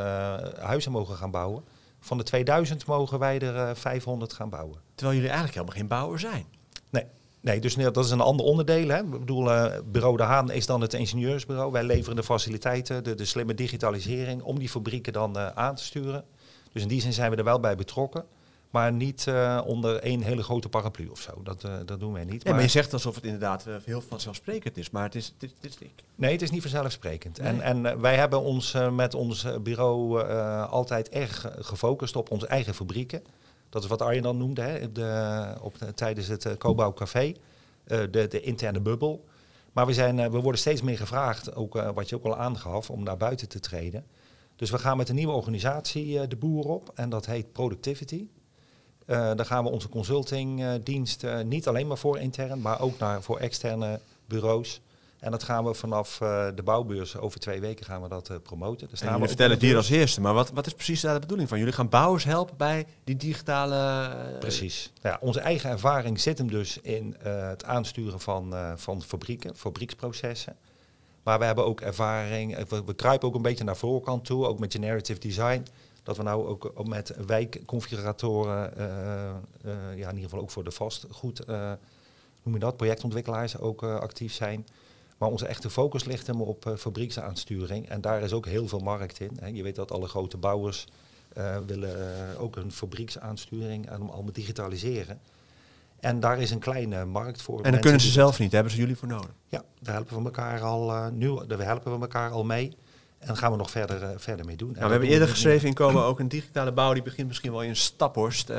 huizen 0.59 0.93
mogen 0.93 1.17
gaan 1.17 1.31
bouwen. 1.31 1.65
Van 2.01 2.19
de 2.19 2.25
2000 2.25 2.87
mogen 2.87 3.19
wij 3.19 3.39
er 3.39 3.55
uh, 3.55 3.71
500 3.75 4.33
gaan 4.33 4.49
bouwen. 4.49 4.79
Terwijl 4.95 5.17
jullie 5.17 5.33
eigenlijk 5.33 5.59
helemaal 5.59 5.77
geen 5.77 5.99
bouwer 5.99 6.19
zijn. 6.19 6.45
Nee, 6.91 7.05
nee 7.41 7.61
dus 7.61 7.75
dat 7.75 8.05
is 8.05 8.11
een 8.11 8.21
ander 8.21 8.47
onderdeel. 8.47 8.89
Hè. 8.89 8.99
Ik 8.99 9.11
bedoel, 9.11 9.51
uh, 9.51 9.67
Bureau 9.85 10.17
De 10.17 10.23
Haan 10.23 10.51
is 10.51 10.67
dan 10.67 10.81
het 10.81 10.95
ingenieursbureau. 10.95 11.73
Wij 11.73 11.85
leveren 11.85 12.17
de 12.17 12.23
faciliteiten, 12.23 13.05
de, 13.05 13.15
de 13.15 13.25
slimme 13.25 13.55
digitalisering 13.55 14.43
om 14.43 14.59
die 14.59 14.69
fabrieken 14.69 15.13
dan 15.13 15.39
aan 15.39 15.75
te 15.75 15.85
sturen. 15.85 16.25
Dus 16.73 16.83
in 16.83 16.89
die 16.89 17.01
zin 17.01 17.13
zijn 17.13 17.31
we 17.31 17.37
er 17.37 17.45
wel 17.45 17.61
bij 17.61 17.77
betrokken. 17.77 18.25
Maar 18.73 18.93
niet 18.93 19.27
uh, 19.29 19.61
onder 19.65 19.97
één 19.97 20.23
hele 20.23 20.43
grote 20.43 20.69
paraplu 20.69 21.09
of 21.09 21.21
zo. 21.21 21.43
Dat, 21.43 21.65
uh, 21.65 21.75
dat 21.85 22.01
doen 22.01 22.13
wij 22.13 22.25
niet. 22.25 22.45
Maar, 22.45 22.55
maar, 22.55 22.63
je 22.63 22.69
zegt 22.69 22.93
alsof 22.93 23.15
het 23.15 23.25
inderdaad 23.25 23.67
uh, 23.69 23.75
heel 23.85 24.01
vanzelfsprekend 24.01 24.77
is. 24.77 24.91
Maar 24.91 25.03
het 25.03 25.15
is, 25.15 25.35
het 25.39 25.53
is 25.61 25.79
Nee, 26.15 26.33
het 26.33 26.43
is 26.43 26.51
niet 26.51 26.61
vanzelfsprekend. 26.61 27.39
Nee. 27.39 27.49
En, 27.49 27.61
en 27.61 28.01
wij 28.01 28.17
hebben 28.17 28.41
ons 28.41 28.77
met 28.93 29.15
ons 29.15 29.47
bureau 29.63 30.23
altijd 30.67 31.09
erg 31.09 31.53
gefocust 31.59 32.17
op 32.17 32.31
onze 32.31 32.47
eigen 32.47 32.75
fabrieken. 32.75 33.23
Dat 33.69 33.83
is 33.83 33.89
wat 33.89 34.03
Arjen 34.03 34.23
dan 34.23 34.37
noemde 34.37 34.63
hè, 34.63 34.93
de, 34.93 35.55
op 35.61 35.79
de, 35.79 35.95
tijdens 35.95 36.29
het 36.29 36.59
Cobouw 36.59 36.93
Café. 36.93 37.35
de, 37.85 38.09
de 38.11 38.41
interne 38.41 38.81
bubbel. 38.81 39.25
Maar 39.73 39.87
we, 39.87 39.93
zijn, 39.93 40.17
we 40.17 40.41
worden 40.41 40.61
steeds 40.61 40.83
meer 40.83 40.97
gevraagd, 40.97 41.55
ook, 41.55 41.75
wat 41.95 42.09
je 42.09 42.17
ook 42.17 42.25
al 42.25 42.37
aangaf, 42.37 42.91
om 42.91 43.03
naar 43.03 43.17
buiten 43.17 43.49
te 43.49 43.61
treden. 43.61 44.07
Dus 44.57 44.71
we 44.71 44.79
gaan 44.79 44.97
met 44.97 45.09
een 45.09 45.15
nieuwe 45.15 45.33
organisatie 45.33 46.27
de 46.27 46.37
boer 46.37 46.65
op. 46.65 46.93
En 46.95 47.09
dat 47.09 47.27
heet 47.27 47.53
Productivity. 47.53 48.27
Uh, 49.07 49.31
dan 49.37 49.47
gaan 49.47 49.65
we 49.65 49.71
onze 49.71 49.89
consultingdienst 49.89 51.25
uh, 51.25 51.41
niet 51.41 51.69
alleen 51.69 51.87
maar 51.87 51.99
voor 51.99 52.19
intern, 52.19 52.61
maar 52.61 52.81
ook 52.81 52.99
naar, 52.99 53.23
voor 53.23 53.39
externe 53.39 54.01
bureaus. 54.27 54.81
En 55.19 55.31
dat 55.31 55.43
gaan 55.43 55.65
we 55.65 55.75
vanaf 55.75 56.21
uh, 56.23 56.47
de 56.55 56.63
bouwbeurs 56.63 57.17
over 57.17 57.41
twee 57.41 57.61
weken 57.61 57.85
gaan 57.85 58.03
we 58.03 58.09
dat 58.09 58.31
promoten. 58.43 58.89
Dus 58.89 59.01
we 59.01 59.27
vertellen 59.27 59.53
het 59.53 59.63
hier 59.63 59.77
als 59.77 59.91
eerste, 59.91 60.21
maar 60.21 60.35
wat, 60.35 60.51
wat 60.51 60.67
is 60.67 60.73
precies 60.73 61.01
daar 61.01 61.15
de 61.15 61.21
bedoeling 61.21 61.49
van? 61.49 61.59
Jullie 61.59 61.73
gaan 61.73 61.89
bouwers 61.89 62.25
helpen 62.25 62.57
bij 62.57 62.87
die 63.05 63.17
digitale... 63.17 64.11
Precies. 64.39 64.93
Ja, 65.03 65.19
onze 65.21 65.41
eigen 65.41 65.71
ervaring 65.71 66.21
zit 66.21 66.39
hem 66.39 66.49
dus 66.49 66.79
in 66.81 67.17
het 67.23 67.65
aansturen 67.65 68.21
van, 68.21 68.55
van 68.77 69.03
fabrieken, 69.03 69.57
fabrieksprocessen. 69.57 70.57
Maar 71.23 71.39
we 71.39 71.45
hebben 71.45 71.67
ook 71.67 71.81
ervaring, 71.81 72.69
we, 72.69 72.85
we 72.85 72.95
kruipen 72.95 73.29
ook 73.29 73.35
een 73.35 73.43
beetje 73.43 73.65
naar 73.65 73.77
voorkant 73.77 74.25
toe, 74.25 74.47
ook 74.47 74.59
met 74.59 74.73
generative 74.73 75.21
design 75.21 75.67
dat 76.03 76.17
we 76.17 76.23
nou 76.23 76.47
ook 76.47 76.87
met 76.87 77.15
wijkconfiguratoren, 77.27 78.73
uh, 78.79 78.85
uh, 78.85 79.99
ja, 79.99 80.09
in 80.09 80.15
ieder 80.15 80.23
geval 80.23 80.41
ook 80.41 80.51
voor 80.51 80.65
de 80.65 80.71
vastgoed, 80.71 81.49
uh, 81.49 81.73
noem 82.43 82.55
je 82.55 82.61
dat, 82.61 82.77
projectontwikkelaars 82.77 83.59
ook 83.59 83.83
actief 83.83 84.33
zijn. 84.33 84.67
Maar 85.19 85.31
onze 85.31 85.47
echte 85.47 85.71
focus 85.71 86.05
ligt 86.05 86.27
hem 86.27 86.43
op 86.43 86.75
fabrieksaansturing. 86.79 87.89
En 87.89 88.01
daar 88.01 88.23
is 88.23 88.33
ook 88.33 88.47
heel 88.47 88.69
veel 88.69 88.79
markt 88.79 89.21
in. 89.21 89.37
Hè. 89.41 89.47
Je 89.47 89.63
weet 89.63 89.75
dat 89.75 89.93
alle 89.93 90.09
grote 90.09 90.37
bouwers 90.37 90.87
willen 91.67 92.39
ook 92.39 92.57
een 92.57 92.73
fabrieksaansturing 92.73 93.89
en 93.89 94.11
allemaal 94.11 94.33
digitaliseren. 94.33 95.21
En 96.01 96.21
daar 96.21 96.39
is 96.39 96.51
een 96.51 96.59
kleine 96.59 97.05
markt 97.05 97.43
voor. 97.43 97.63
En 97.63 97.73
dan 97.73 97.81
kunnen 97.81 98.01
ze 98.01 98.11
zelf 98.11 98.39
niet, 98.39 98.53
hebben 98.53 98.73
ze 98.73 98.79
jullie 98.79 98.97
voor 98.97 99.09
nodig? 99.09 99.31
Ja, 99.49 99.65
daar 99.81 99.95
helpen 99.95 100.19
we 100.19 100.25
elkaar 100.25 100.61
al 100.61 101.11
nu, 101.11 101.47
daar 101.47 101.61
helpen 101.61 101.95
we 101.95 102.01
elkaar 102.01 102.31
al 102.31 102.45
mee. 102.45 102.77
En 103.23 103.29
daar 103.29 103.37
gaan 103.37 103.51
we 103.51 103.57
nog 103.57 103.71
verder, 103.71 104.03
uh, 104.03 104.09
verder 104.17 104.47
mee 104.47 104.57
doen. 104.57 104.73
Nou, 104.73 104.85
we 104.85 104.91
hebben 104.91 105.09
eerder 105.09 105.29
geschreven 105.29 105.69
in 105.69 105.75
Komen 105.75 106.05
ook 106.05 106.21
een 106.21 106.29
digitale 106.29 106.73
bouw 106.73 106.93
die 106.93 107.03
begint 107.03 107.29
misschien 107.29 107.51
wel 107.51 107.63
in 107.63 107.77
Staphorst. 107.77 108.51
Uh, 108.51 108.57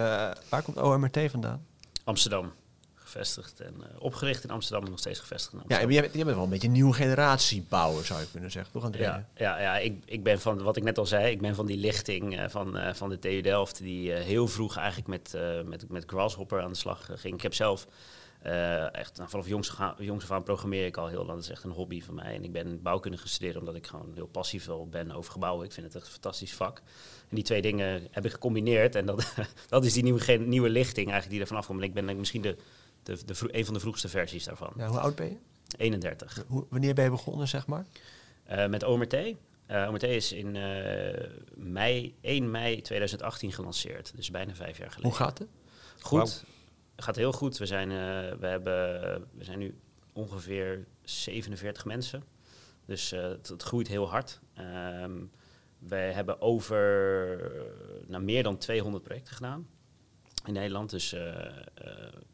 waar 0.49 0.61
komt 0.63 0.77
OMRT 0.77 1.19
vandaan? 1.29 1.65
Amsterdam. 2.03 2.51
Gevestigd 2.93 3.59
en 3.59 3.73
uh, 3.77 3.85
opgericht 3.99 4.43
in 4.43 4.49
Amsterdam 4.49 4.83
en 4.83 4.89
nog 4.89 4.99
steeds 4.99 5.19
gevestigd 5.19 5.53
in 5.53 5.59
Amsterdam. 5.59 5.89
Ja, 5.89 5.95
je 5.95 6.01
bent, 6.01 6.13
je 6.13 6.23
bent 6.23 6.35
wel 6.35 6.43
een 6.43 6.49
beetje 6.49 6.67
een 6.67 6.73
nieuwe 6.73 6.93
generatie 6.93 7.65
bouwer, 7.69 8.05
zou 8.05 8.19
je 8.19 8.27
kunnen 8.31 8.51
zeggen, 8.51 8.71
toch 8.71 8.83
André? 8.83 9.03
Ja, 9.03 9.25
ja, 9.35 9.59
ja 9.59 9.77
ik, 9.77 10.03
ik 10.05 10.23
ben 10.23 10.39
van, 10.39 10.61
wat 10.61 10.77
ik 10.77 10.83
net 10.83 10.97
al 10.97 11.05
zei, 11.05 11.31
ik 11.31 11.41
ben 11.41 11.55
van 11.55 11.65
die 11.65 11.77
lichting 11.77 12.39
uh, 12.39 12.45
van, 12.47 12.77
uh, 12.77 12.93
van 12.93 13.09
de 13.09 13.19
TU 13.19 13.41
Delft, 13.41 13.77
die 13.77 14.11
heel 14.11 14.47
vroeg 14.47 14.77
eigenlijk 14.77 15.07
met, 15.07 15.37
met, 15.65 15.89
met 15.89 16.03
Grasshopper 16.07 16.61
aan 16.61 16.71
de 16.71 16.77
slag 16.77 17.09
ging. 17.15 17.35
Ik 17.35 17.41
heb 17.41 17.53
zelf 17.53 17.87
uh, 18.45 18.95
echt 18.95 19.17
nou, 19.17 19.29
vanaf 19.29 19.47
jongs, 19.47 19.77
jongs 19.97 20.23
af 20.23 20.31
aan 20.31 20.43
programmeer 20.43 20.85
ik 20.85 20.97
al 20.97 21.07
heel 21.07 21.25
lang. 21.25 21.29
Dat 21.29 21.43
is 21.43 21.49
echt 21.49 21.63
een 21.63 21.71
hobby 21.71 22.01
van 22.01 22.13
mij. 22.13 22.35
En 22.35 22.43
ik 22.43 22.51
ben 22.51 22.81
bouwkunde 22.81 23.17
gestudeerd 23.17 23.55
omdat 23.55 23.75
ik 23.75 23.87
gewoon 23.87 24.11
heel 24.13 24.27
passief 24.27 24.69
ben 24.89 25.11
over 25.11 25.31
gebouwen. 25.31 25.65
Ik 25.65 25.71
vind 25.71 25.85
het 25.85 25.95
echt 25.95 26.05
een 26.05 26.11
fantastisch 26.11 26.53
vak. 26.53 26.77
En 27.29 27.35
die 27.35 27.43
twee 27.43 27.61
dingen 27.61 28.07
heb 28.11 28.25
ik 28.25 28.31
gecombineerd. 28.31 28.95
En 28.95 29.05
dat, 29.05 29.33
dat 29.67 29.85
is 29.85 29.93
die 29.93 30.03
nieuwe, 30.03 30.37
nieuwe 30.37 30.69
lichting 30.69 31.11
eigenlijk 31.11 31.29
die 31.29 31.39
er 31.41 31.47
vanaf 31.47 31.65
komt. 31.65 31.79
En 31.79 31.85
ik 31.85 31.93
ben 31.93 32.17
misschien 32.17 32.41
de, 32.41 32.57
de, 33.03 33.25
de, 33.25 33.35
een 33.47 33.65
van 33.65 33.73
de 33.73 33.79
vroegste 33.79 34.09
versies 34.09 34.43
daarvan. 34.43 34.73
Ja, 34.77 34.87
hoe 34.87 34.99
oud 34.99 35.15
ben 35.15 35.29
je? 35.29 35.37
31. 35.77 36.43
Hoe, 36.47 36.65
wanneer 36.69 36.93
ben 36.93 37.03
je 37.03 37.09
begonnen, 37.09 37.47
zeg 37.47 37.67
maar? 37.67 37.85
Uh, 38.51 38.67
met 38.67 38.83
OMRT. 38.83 39.13
Uh, 39.13 39.87
OMRT 39.89 40.03
is 40.03 40.31
in 40.31 40.51
mei, 41.55 42.15
1 42.21 42.51
mei 42.51 42.81
2018 42.81 43.51
gelanceerd. 43.51 44.11
Dus 44.15 44.31
bijna 44.31 44.55
vijf 44.55 44.77
jaar 44.77 44.91
geleden. 44.91 45.09
Hoe 45.09 45.19
gaat 45.19 45.37
het? 45.37 45.47
Goed 45.99 46.43
gaat 46.95 47.15
heel 47.15 47.31
goed. 47.31 47.57
We 47.57 47.65
zijn, 47.65 47.89
uh, 47.89 47.97
we 48.39 48.47
hebben, 48.47 49.01
we 49.33 49.43
zijn 49.43 49.59
nu 49.59 49.79
ongeveer 50.13 50.87
47 51.01 51.85
mensen. 51.85 52.23
Dus 52.85 53.13
uh, 53.13 53.21
het, 53.21 53.47
het, 53.47 53.63
groeit 53.63 53.87
heel 53.87 54.09
hard. 54.09 54.39
Um, 55.01 55.31
wij 55.79 56.11
hebben 56.11 56.41
over 56.41 57.37
nou, 58.07 58.23
meer 58.23 58.43
dan 58.43 58.57
200 58.57 59.03
projecten 59.03 59.35
gedaan 59.35 59.67
in 60.45 60.53
Nederland. 60.53 60.89
Dus 60.89 61.15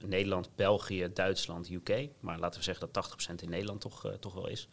Nederland, 0.05 0.49
België, 0.55 1.09
Duitsland, 1.13 1.69
UK. 1.69 2.07
Maar 2.19 2.39
laten 2.39 2.59
we 2.59 2.65
zeggen 2.65 2.89
dat 2.91 3.29
80% 3.29 3.43
in 3.43 3.49
Nederland 3.49 3.81
toch, 3.81 4.17
toch 4.19 4.33
wel 4.33 4.47
is. 4.47 4.67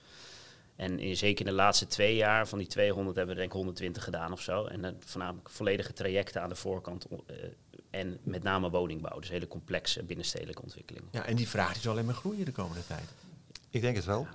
En 0.77 0.99
in, 0.99 1.17
zeker 1.17 1.47
in 1.47 1.51
de 1.51 1.57
laatste 1.57 1.87
twee 1.87 2.17
jaar 2.17 2.49
van 2.49 2.59
die 2.59 2.67
200 2.67 3.17
hebben 3.17 3.35
we 3.35 3.41
denk 3.41 3.53
ik 3.53 3.57
120 3.57 4.05
gedaan 4.05 4.33
of 4.33 4.41
zo. 4.41 4.65
En 4.65 4.83
dan 4.83 4.97
voornamelijk 4.99 5.51
volledige 5.51 5.93
trajecten 5.93 6.43
aan 6.43 6.49
de 6.49 6.55
voorkant 6.55 7.07
en 7.97 8.19
met 8.23 8.43
name 8.43 8.71
woningbouw. 8.71 9.19
Dus 9.19 9.29
hele 9.29 9.49
complexe 9.49 10.03
binnenstedelijke 10.03 10.63
ontwikkelingen. 10.63 11.09
Ja, 11.13 11.25
en 11.27 11.37
die 11.37 11.49
vraag 11.49 11.73
die 11.73 11.83
zal 11.83 11.93
alleen 11.93 12.05
maar 12.05 12.15
groeien 12.15 12.45
de 12.45 12.53
komende 12.53 12.87
tijd. 12.87 13.09
Ik 13.71 13.81
denk 13.81 13.97
het 13.97 14.05
wel. 14.05 14.27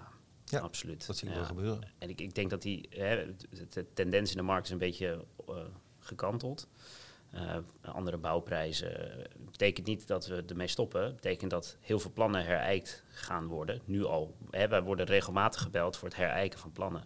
Ja, 0.46 0.60
Absoluut. 0.60 1.08
Dat 1.08 1.18
zie 1.18 1.28
ik 1.28 1.34
Ja. 1.34 1.40
wel 1.40 1.48
gebeuren. 1.50 1.92
En 1.98 2.10
ik, 2.10 2.22
ik 2.22 2.36
denk 2.36 2.50
dat 2.50 2.62
die 2.62 2.88
hè, 2.90 3.36
de, 3.36 3.68
de 3.70 3.94
tendens 3.94 4.32
in 4.32 4.38
de 4.38 4.44
markt 4.44 4.66
is 4.66 4.72
een 4.72 4.78
beetje 4.78 5.26
eh, 5.48 5.56
gekanteld. 6.00 6.68
Eh, 7.32 7.58
andere 7.82 8.18
bouwprijzen 8.18 9.20
eh, 9.20 9.26
betekent 9.52 9.88
niet 9.88 10.08
dat 10.08 10.28
we 10.28 10.44
ermee 10.48 10.68
stoppen. 10.68 11.16
betekent 11.16 11.52
dat 11.52 11.78
heel 11.80 12.00
veel 12.00 12.12
plannen 12.12 12.44
herijkt 12.46 13.04
gaan 13.10 13.46
worden. 13.48 13.82
Nu 13.86 14.04
al. 14.06 14.36
Hè, 14.50 14.68
wij 14.68 14.84
worden 14.84 15.06
regelmatig 15.06 15.62
gebeld 15.62 15.98
voor 15.98 16.08
het 16.08 16.18
herijken 16.18 16.60
van 16.60 16.72
plannen. 16.72 17.04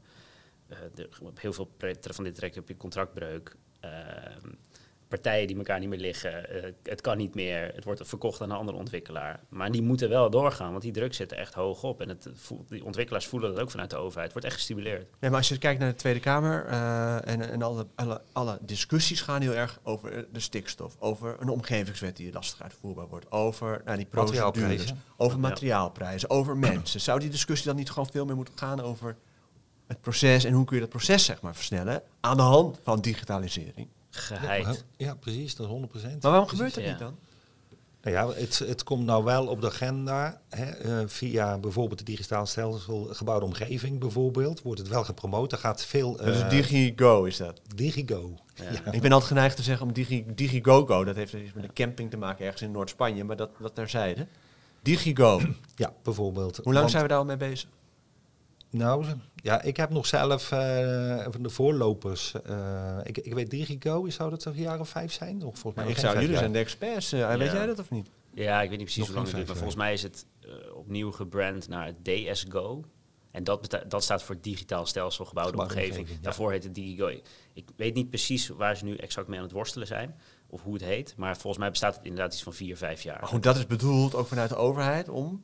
Eh, 0.67 0.77
de, 0.93 1.09
op 1.21 1.39
heel 1.41 1.53
veel 1.53 1.65
projecten 1.77 2.13
van 2.13 2.23
dit 2.23 2.35
traject 2.35 2.55
heb 2.55 2.67
je 2.67 2.77
contractbreuk. 2.77 3.55
Ehm, 3.79 4.51
partijen 5.07 5.47
die 5.47 5.57
elkaar 5.57 5.79
niet 5.79 5.89
meer 5.89 5.99
liggen. 5.99 6.49
eh, 6.49 6.71
het 6.83 7.01
kan 7.01 7.17
niet 7.17 7.35
meer. 7.35 7.71
Het 7.75 7.83
wordt 7.83 8.01
verkocht 8.03 8.41
aan 8.41 8.49
een 8.49 8.57
andere 8.57 8.77
ontwikkelaar. 8.77 9.39
Maar 9.49 9.71
die 9.71 9.81
moeten 9.81 10.09
wel 10.09 10.29
doorgaan, 10.29 10.71
want 10.71 10.81
die 10.83 10.91
druk 10.91 11.13
zit 11.13 11.31
er 11.31 11.37
echt 11.37 11.53
hoog 11.53 11.83
op. 11.83 12.01
En 12.01 12.09
het 12.09 12.27
voelt, 12.33 12.69
die 12.69 12.85
ontwikkelaars 12.85 13.27
voelen 13.27 13.53
dat 13.53 13.59
ook 13.59 13.71
vanuit 13.71 13.89
de 13.89 13.95
overheid. 13.95 14.23
Het 14.23 14.31
wordt 14.33 14.47
echt 14.47 14.55
gestimuleerd. 14.55 15.07
Nee, 15.19 15.29
maar 15.29 15.39
als 15.39 15.49
je 15.49 15.57
kijkt 15.57 15.79
naar 15.79 15.89
de 15.89 15.95
Tweede 15.95 16.19
Kamer 16.19 16.65
eh, 16.65 17.27
en, 17.27 17.49
en 17.51 17.61
alle, 17.61 17.87
alle, 17.95 18.21
alle 18.31 18.57
discussies 18.61 19.21
gaan 19.21 19.41
heel 19.41 19.53
erg 19.55 19.79
over 19.83 20.25
de 20.31 20.39
stikstof, 20.39 20.95
over 20.99 21.35
een 21.39 21.49
omgevingswet 21.49 22.17
die 22.17 22.33
lastig 22.33 22.61
uitvoerbaar 22.61 23.07
wordt, 23.07 23.31
over 23.31 23.81
nou, 23.85 23.97
die 23.97 24.05
procedures, 24.05 24.43
Materiaalprijzen. 24.45 25.03
over 25.17 25.39
materiaalprijzen, 25.39 26.29
over 26.29 26.57
mensen. 26.57 27.01
Zou 27.01 27.19
die 27.19 27.29
discussie 27.29 27.67
dan 27.67 27.75
niet 27.75 27.89
gewoon 27.89 28.09
veel 28.11 28.25
meer 28.25 28.35
moeten 28.35 28.57
gaan 28.57 28.79
over 28.81 29.15
het 29.87 30.01
proces 30.01 30.43
en 30.43 30.53
hoe 30.53 30.65
kun 30.65 30.75
je 30.75 30.81
dat 30.81 30.89
proces 30.89 31.25
zeg 31.25 31.41
maar 31.41 31.55
versnellen 31.55 32.01
aan 32.19 32.37
de 32.37 32.43
hand 32.43 32.79
van 32.83 33.01
digitalisering? 33.01 33.87
Geheid. 34.15 34.65
Ja, 34.65 35.05
ja, 35.05 35.15
precies, 35.15 35.55
dat 35.55 35.67
is 35.67 35.73
100%. 35.73 35.77
Maar 36.03 36.17
waarom 36.19 36.47
Precies. 36.47 36.49
gebeurt 36.49 36.75
dat 36.75 36.83
ja. 36.83 36.89
niet 36.89 36.99
dan? 36.99 37.15
Nou 38.01 38.17
ja, 38.17 38.39
het, 38.41 38.59
het 38.59 38.83
komt 38.83 39.05
nou 39.05 39.23
wel 39.23 39.47
op 39.47 39.61
de 39.61 39.67
agenda. 39.67 40.41
Hè, 40.49 40.65
eh, 40.65 41.07
via 41.07 41.57
bijvoorbeeld 41.57 41.99
de 41.99 42.05
digitaal 42.05 42.45
stelsel 42.45 43.07
gebouwde 43.11 43.45
omgeving 43.45 43.99
bijvoorbeeld. 43.99 44.61
Wordt 44.61 44.79
het 44.79 44.89
wel 44.89 45.03
gepromoot. 45.03 45.51
Er 45.51 45.57
gaat 45.57 45.85
veel... 45.85 46.15
Dat 46.15 46.27
is 46.27 46.41
eh, 46.41 46.49
DigiGo 46.49 47.23
is 47.23 47.37
dat. 47.37 47.61
Digigo. 47.75 48.33
Ja. 48.55 48.91
Ik 48.91 49.01
ben 49.01 49.11
altijd 49.11 49.31
geneigd 49.31 49.55
te 49.55 49.63
zeggen 49.63 49.87
om 49.87 49.93
Digi, 49.93 50.25
DigiGoGo, 50.35 51.03
dat 51.03 51.15
heeft 51.15 51.33
iets 51.33 51.53
met 51.53 51.63
een 51.63 51.73
camping 51.73 52.09
te 52.09 52.17
maken 52.17 52.45
ergens 52.45 52.61
in 52.61 52.71
Noord-Spanje, 52.71 53.23
maar 53.23 53.35
dat, 53.35 53.49
dat 53.59 53.75
terzijde. 53.75 54.27
DigiGo. 54.81 55.41
Ja, 55.75 55.93
bijvoorbeeld. 56.03 56.55
Hoe 56.55 56.65
lang 56.65 56.77
Want- 56.77 56.91
zijn 56.91 57.03
we 57.03 57.09
daar 57.09 57.17
al 57.17 57.25
mee 57.25 57.37
bezig? 57.37 57.69
Nou, 58.77 59.05
ja, 59.35 59.61
ik 59.61 59.77
heb 59.77 59.89
nog 59.89 60.05
zelf 60.05 60.51
eh, 60.51 61.25
van 61.29 61.43
de 61.43 61.49
voorlopers. 61.49 62.33
eh, 62.45 62.97
ik, 63.03 63.17
ik 63.17 63.33
weet 63.33 63.49
Digigo, 63.49 64.09
zou 64.09 64.29
dat 64.29 64.39
toch 64.39 64.53
een 64.53 64.61
jaar 64.61 64.79
of 64.79 64.89
vijf 64.89 65.11
zijn? 65.11 65.35
Of 65.35 65.59
volgens 65.59 65.63
mij 65.63 65.73
Maar 65.75 65.83
nog 65.85 65.93
ik 65.93 65.99
zou, 65.99 66.13
jullie 66.13 66.29
jaar. 66.29 66.39
zijn 66.39 66.51
de 66.51 66.59
experts. 66.59 67.11
eh, 67.11 67.35
Weet 67.35 67.51
jij 67.51 67.65
dat 67.65 67.79
of 67.79 67.89
niet? 67.89 68.09
Ja, 68.33 68.61
ik 68.61 68.69
weet 68.69 68.77
niet 68.77 68.87
precies 68.87 68.97
Nog 68.97 69.07
hoe 69.07 69.15
lang 69.15 69.27
het 69.27 69.35
duurt, 69.35 69.47
maar 69.47 69.55
volgens 69.57 69.77
mij 69.77 69.93
is 69.93 70.03
het 70.03 70.25
opnieuw 70.73 71.11
gebrand 71.11 71.67
naar 71.67 71.91
DSGO. 72.03 72.83
En 73.31 73.43
dat, 73.43 73.79
dat 73.87 74.03
staat 74.03 74.23
voor 74.23 74.37
digitaal 74.41 74.85
stelsel 74.85 75.25
gebouwde 75.25 75.57
omgeving. 75.57 75.85
omgeving, 75.87 76.09
ja. 76.09 76.23
Daarvoor 76.23 76.51
heet 76.51 76.63
het 76.63 76.75
DigiGo. 76.75 77.07
Ik 77.53 77.69
weet 77.75 77.93
niet 77.93 78.09
precies 78.09 78.47
waar 78.47 78.77
ze 78.77 78.85
nu 78.85 78.95
exact 78.95 79.27
mee 79.27 79.37
aan 79.37 79.43
het 79.43 79.53
worstelen 79.53 79.87
zijn. 79.87 80.15
Of 80.47 80.61
hoe 80.63 80.73
het 80.73 80.83
heet. 80.83 81.13
Maar 81.17 81.33
volgens 81.37 81.57
mij 81.57 81.69
bestaat 81.69 81.95
het 81.95 82.03
inderdaad 82.05 82.33
iets 82.33 82.43
van 82.43 82.53
vier, 82.53 82.77
vijf 82.77 83.01
jaar. 83.03 83.19
Maar 83.19 83.29
goed, 83.29 83.43
dat 83.43 83.55
is 83.55 83.67
bedoeld 83.67 84.15
ook 84.15 84.27
vanuit 84.27 84.49
de 84.49 84.55
overheid 84.55 85.09
om... 85.09 85.43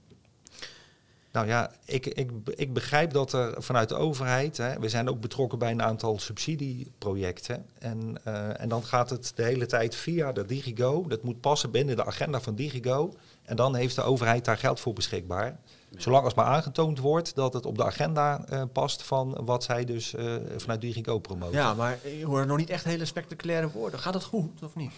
Nou 1.32 1.48
ja, 1.48 1.72
ik, 1.86 2.06
ik, 2.06 2.32
ik 2.46 2.74
begrijp 2.74 3.12
dat 3.12 3.34
er 3.34 3.64
vanuit 3.64 3.90
de 3.90 3.96
overheid, 3.96 4.58
hè, 4.58 4.80
we 4.80 4.90
zijn 4.90 5.10
ook 5.10 5.22
betrokken 5.22 5.60
bij 5.60 5.72
een 5.72 5.82
aantal 5.82 6.20
subsidieprojecten. 6.20 7.66
En, 7.80 8.18
eh, 8.24 8.62
en 8.62 8.70
dan 8.70 8.84
gaat 8.84 9.10
het 9.10 9.32
de 9.36 9.44
hele 9.44 9.66
tijd 9.66 9.96
via 9.96 10.32
de 10.32 10.46
Digigo. 10.46 11.08
Dat 11.08 11.24
moet 11.24 11.42
passen 11.42 11.72
binnen 11.72 11.96
de 11.96 12.06
agenda 12.06 12.42
van 12.42 12.56
Digigo. 12.56 13.14
En 13.44 13.56
dan 13.56 13.76
heeft 13.76 13.96
de 13.96 14.02
overheid 14.02 14.46
daar 14.46 14.58
geld 14.58 14.80
voor 14.80 14.94
beschikbaar. 14.94 15.60
Zolang 15.98 16.24
als 16.24 16.34
maar 16.34 16.46
aangetoond 16.46 17.00
wordt 17.00 17.36
dat 17.36 17.54
het 17.54 17.66
op 17.66 17.78
de 17.78 17.86
agenda 17.86 18.46
eh, 18.46 18.64
past 18.74 19.04
van 19.04 19.42
wat 19.46 19.64
zij 19.64 19.86
dus 19.86 20.14
eh, 20.14 20.36
vanuit 20.58 20.82
Digigo 20.82 21.20
promoten. 21.20 21.58
Ja, 21.58 21.74
maar 21.74 21.98
ik 22.02 22.24
hoor 22.24 22.46
nog 22.46 22.58
niet 22.58 22.70
echt 22.70 22.84
hele 22.84 23.06
spectaculaire 23.06 23.70
woorden. 23.72 24.00
Gaat 24.00 24.14
het 24.14 24.24
goed 24.24 24.64
of 24.64 24.76
niet? 24.76 24.92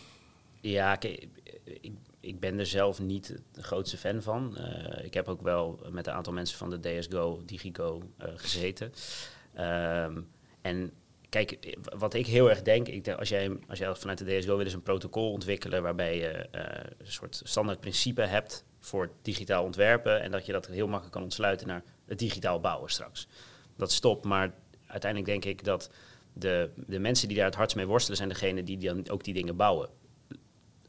Ja, 0.62 0.96
kijk, 0.96 1.28
ik, 1.64 1.92
ik 2.24 2.40
ben 2.40 2.60
er 2.60 2.66
zelf 2.66 3.00
niet 3.00 3.36
de 3.52 3.64
grootste 3.64 3.98
fan 3.98 4.22
van. 4.22 4.58
Eh, 4.58 5.06
ik 5.06 5.14
heb 5.14 5.28
ook 5.28 5.42
wel 5.42 5.80
met 5.90 6.08
een 6.08 6.14
aantal 6.14 6.34
mensen 6.34 6.58
van 6.58 6.70
de 6.70 6.80
DSGO, 6.80 7.42
Digigo 7.46 8.02
eh, 8.18 8.28
gezeten. 8.36 8.94
Ehm, 9.54 10.22
en 10.62 10.92
kijk, 11.30 11.78
wat 11.98 12.14
ik 12.14 12.26
heel 12.26 12.50
erg 12.50 12.62
denk, 12.62 12.88
ik 12.88 13.04
denk 13.04 13.20
als, 13.20 13.30
jij, 13.30 13.58
als 13.68 13.80
jij 13.80 13.96
vanuit 13.96 14.18
de 14.18 14.38
DSGO 14.38 14.56
wil 14.56 14.66
eens 14.66 14.74
een 14.74 14.84
protocol 14.84 15.32
ontwikkelen 15.32 15.84
waarbij 15.84 16.18
je 16.18 16.28
eh, 16.28 16.90
een 16.98 17.12
soort 17.12 17.42
standaard 17.44 17.80
principe 17.80 18.22
hebt 18.22 18.66
voor 18.80 19.12
digitaal 19.22 19.64
ontwerpen 19.64 20.22
en 20.22 20.32
dat 20.32 20.46
je 20.46 20.52
dat 20.52 20.68
heel 20.68 20.88
makkelijk 20.88 21.14
kan 21.14 21.24
ontsluiten 21.24 21.68
naar 21.68 21.84
het 22.06 22.20
digitaal 22.20 22.60
bouwen 22.60 22.90
straks. 22.90 23.28
Dat 23.76 23.92
stopt, 23.92 24.26
maar 24.26 24.54
uiteindelijk 24.86 25.32
denk 25.32 25.46
ik 25.46 25.64
dat 25.64 25.90
de, 26.34 26.70
de 26.76 27.00
mensen 27.00 27.28
die 27.28 27.38
daar 27.38 27.46
het 27.46 27.56
hardst 27.56 27.76
mee 27.76 27.88
worstelen 27.88 28.18
zijn 28.18 28.30
degene 28.30 28.64
die 28.64 28.78
dan 28.78 29.10
ook 29.10 29.24
die 29.24 29.34
dingen 29.34 29.56
bouwen. 29.56 29.90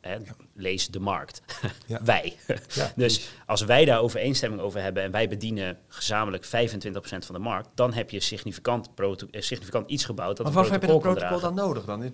Hè, 0.05 0.17
Lees 0.55 0.89
de 0.89 1.01
markt. 1.01 1.43
Ja. 1.87 2.01
wij. 2.05 2.37
Ja, 2.75 2.93
dus 2.97 3.29
als 3.47 3.63
wij 3.63 3.85
daar 3.85 4.01
overeenstemming 4.01 4.63
over 4.63 4.81
hebben 4.83 5.03
en 5.03 5.11
wij 5.11 5.29
bedienen 5.29 5.79
gezamenlijk 5.89 6.47
25% 6.47 6.49
van 7.01 7.35
de 7.35 7.39
markt, 7.39 7.69
dan 7.75 7.93
heb 7.93 8.11
je 8.11 8.21
significant, 8.21 8.95
proto- 8.95 9.27
eh, 9.31 9.41
significant 9.43 9.91
iets 9.91 10.05
gebouwd 10.05 10.37
dat 10.37 10.39
Maar 10.39 10.47
een 10.47 10.53
waarvoor 10.55 10.73
heb 10.73 10.83
je 10.83 10.87
dat 10.89 11.01
protocol 11.01 11.41
dan 11.41 11.55
nodig 11.55 11.85
dan? 11.85 12.13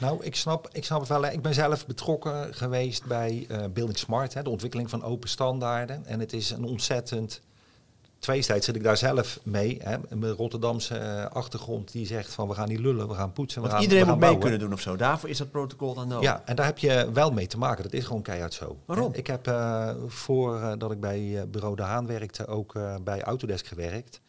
Nou, 0.00 0.24
ik 0.24 0.36
snap, 0.36 0.68
ik 0.72 0.84
snap 0.84 1.00
het 1.00 1.08
wel. 1.08 1.22
hè. 1.22 1.30
Ik 1.32 1.42
ben 1.42 1.54
zelf 1.54 1.86
betrokken 1.86 2.54
geweest 2.54 3.04
bij 3.04 3.46
eh 3.48 3.64
Building 3.72 3.98
Smart, 3.98 4.34
hè, 4.34 4.42
de 4.42 4.50
ontwikkeling 4.50 4.90
van 4.90 5.02
open 5.04 5.28
standaarden. 5.28 6.06
En 6.06 6.20
het 6.20 6.32
is 6.32 6.50
een 6.50 6.64
ontzettend. 6.64 7.40
Tweestijds 8.18 8.66
zit 8.66 8.76
ik 8.76 8.82
daar 8.82 8.96
zelf 8.96 9.40
mee. 9.42 9.78
Hè. 9.82 9.96
Mijn 10.08 10.32
Rotterdamse 10.32 10.98
eh, 10.98 11.24
achtergrond 11.24 11.92
die 11.92 12.06
zegt 12.06 12.34
van 12.34 12.48
we 12.48 12.54
gaan 12.54 12.68
niet 12.68 12.78
lullen, 12.78 13.08
we 13.08 13.14
gaan 13.14 13.32
poetsen. 13.32 13.62
We 13.62 13.68
gaan, 13.68 13.82
iedereen 13.82 14.04
we 14.04 14.10
moet 14.10 14.18
mee 14.18 14.28
bouwen. 14.28 14.50
kunnen 14.50 14.68
doen 14.68 14.72
of 14.72 14.80
zo. 14.80 14.96
Daarvoor 14.96 15.28
is 15.28 15.38
dat 15.38 15.50
protocol 15.50 15.94
dan 15.94 16.08
nodig. 16.08 16.24
Ja, 16.24 16.42
en 16.44 16.56
daar 16.56 16.66
heb 16.66 16.78
je 16.78 17.10
wel 17.12 17.30
mee 17.30 17.46
te 17.46 17.58
maken. 17.58 17.82
Dat 17.82 17.92
is 17.92 18.04
gewoon 18.04 18.22
keihard 18.22 18.54
zo. 18.54 18.76
Waarom? 18.84 19.14
Ik 19.14 19.26
heb 19.26 19.46
eh 19.46 19.90
voordat 20.06 20.80
dat 20.80 20.92
ik 20.92 21.00
bij 21.00 21.40
eh, 21.40 21.42
bureau 21.50 21.76
De 21.76 21.82
Haan 21.82 22.06
werkte 22.06 22.46
ook 22.46 22.74
eh, 22.74 22.94
bij 23.04 23.22
Autodesk 23.22 23.66
gewerkt. 23.66 24.20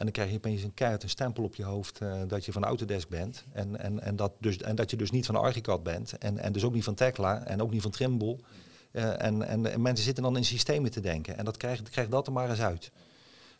En 0.00 0.06
dan 0.06 0.14
krijg 0.14 0.30
je 0.30 0.36
opeens 0.36 0.62
een 0.62 0.74
keihard 0.74 1.02
een 1.02 1.08
stempel 1.08 1.44
op 1.44 1.54
je 1.54 1.64
hoofd 1.64 2.00
eh, 2.00 2.12
dat 2.26 2.44
je 2.44 2.52
van 2.52 2.64
Autodesk 2.64 3.08
bent. 3.08 3.44
En, 3.52 3.78
en, 3.80 4.00
en, 4.00 4.16
dat 4.16 4.32
dus, 4.38 4.56
en 4.56 4.74
dat 4.74 4.90
je 4.90 4.96
dus 4.96 5.10
niet 5.10 5.26
van 5.26 5.36
Archicad 5.36 5.82
bent. 5.82 6.18
En, 6.18 6.38
en 6.38 6.52
dus 6.52 6.64
ook 6.64 6.72
niet 6.72 6.84
van 6.84 6.94
Tekla 6.94 7.44
en 7.44 7.62
ook 7.62 7.70
niet 7.70 7.82
van 7.82 7.90
Trimble. 7.90 8.36
Eh, 8.90 9.22
en, 9.22 9.42
en, 9.42 9.72
en 9.72 9.82
mensen 9.82 10.04
zitten 10.04 10.22
dan 10.22 10.36
in 10.36 10.44
systemen 10.44 10.90
te 10.90 11.00
denken. 11.00 11.38
En 11.38 11.44
dat 11.44 11.56
krijgt 11.56 11.90
krijg 11.90 12.08
dat 12.08 12.26
er 12.26 12.32
maar 12.32 12.50
eens 12.50 12.60
uit. 12.60 12.90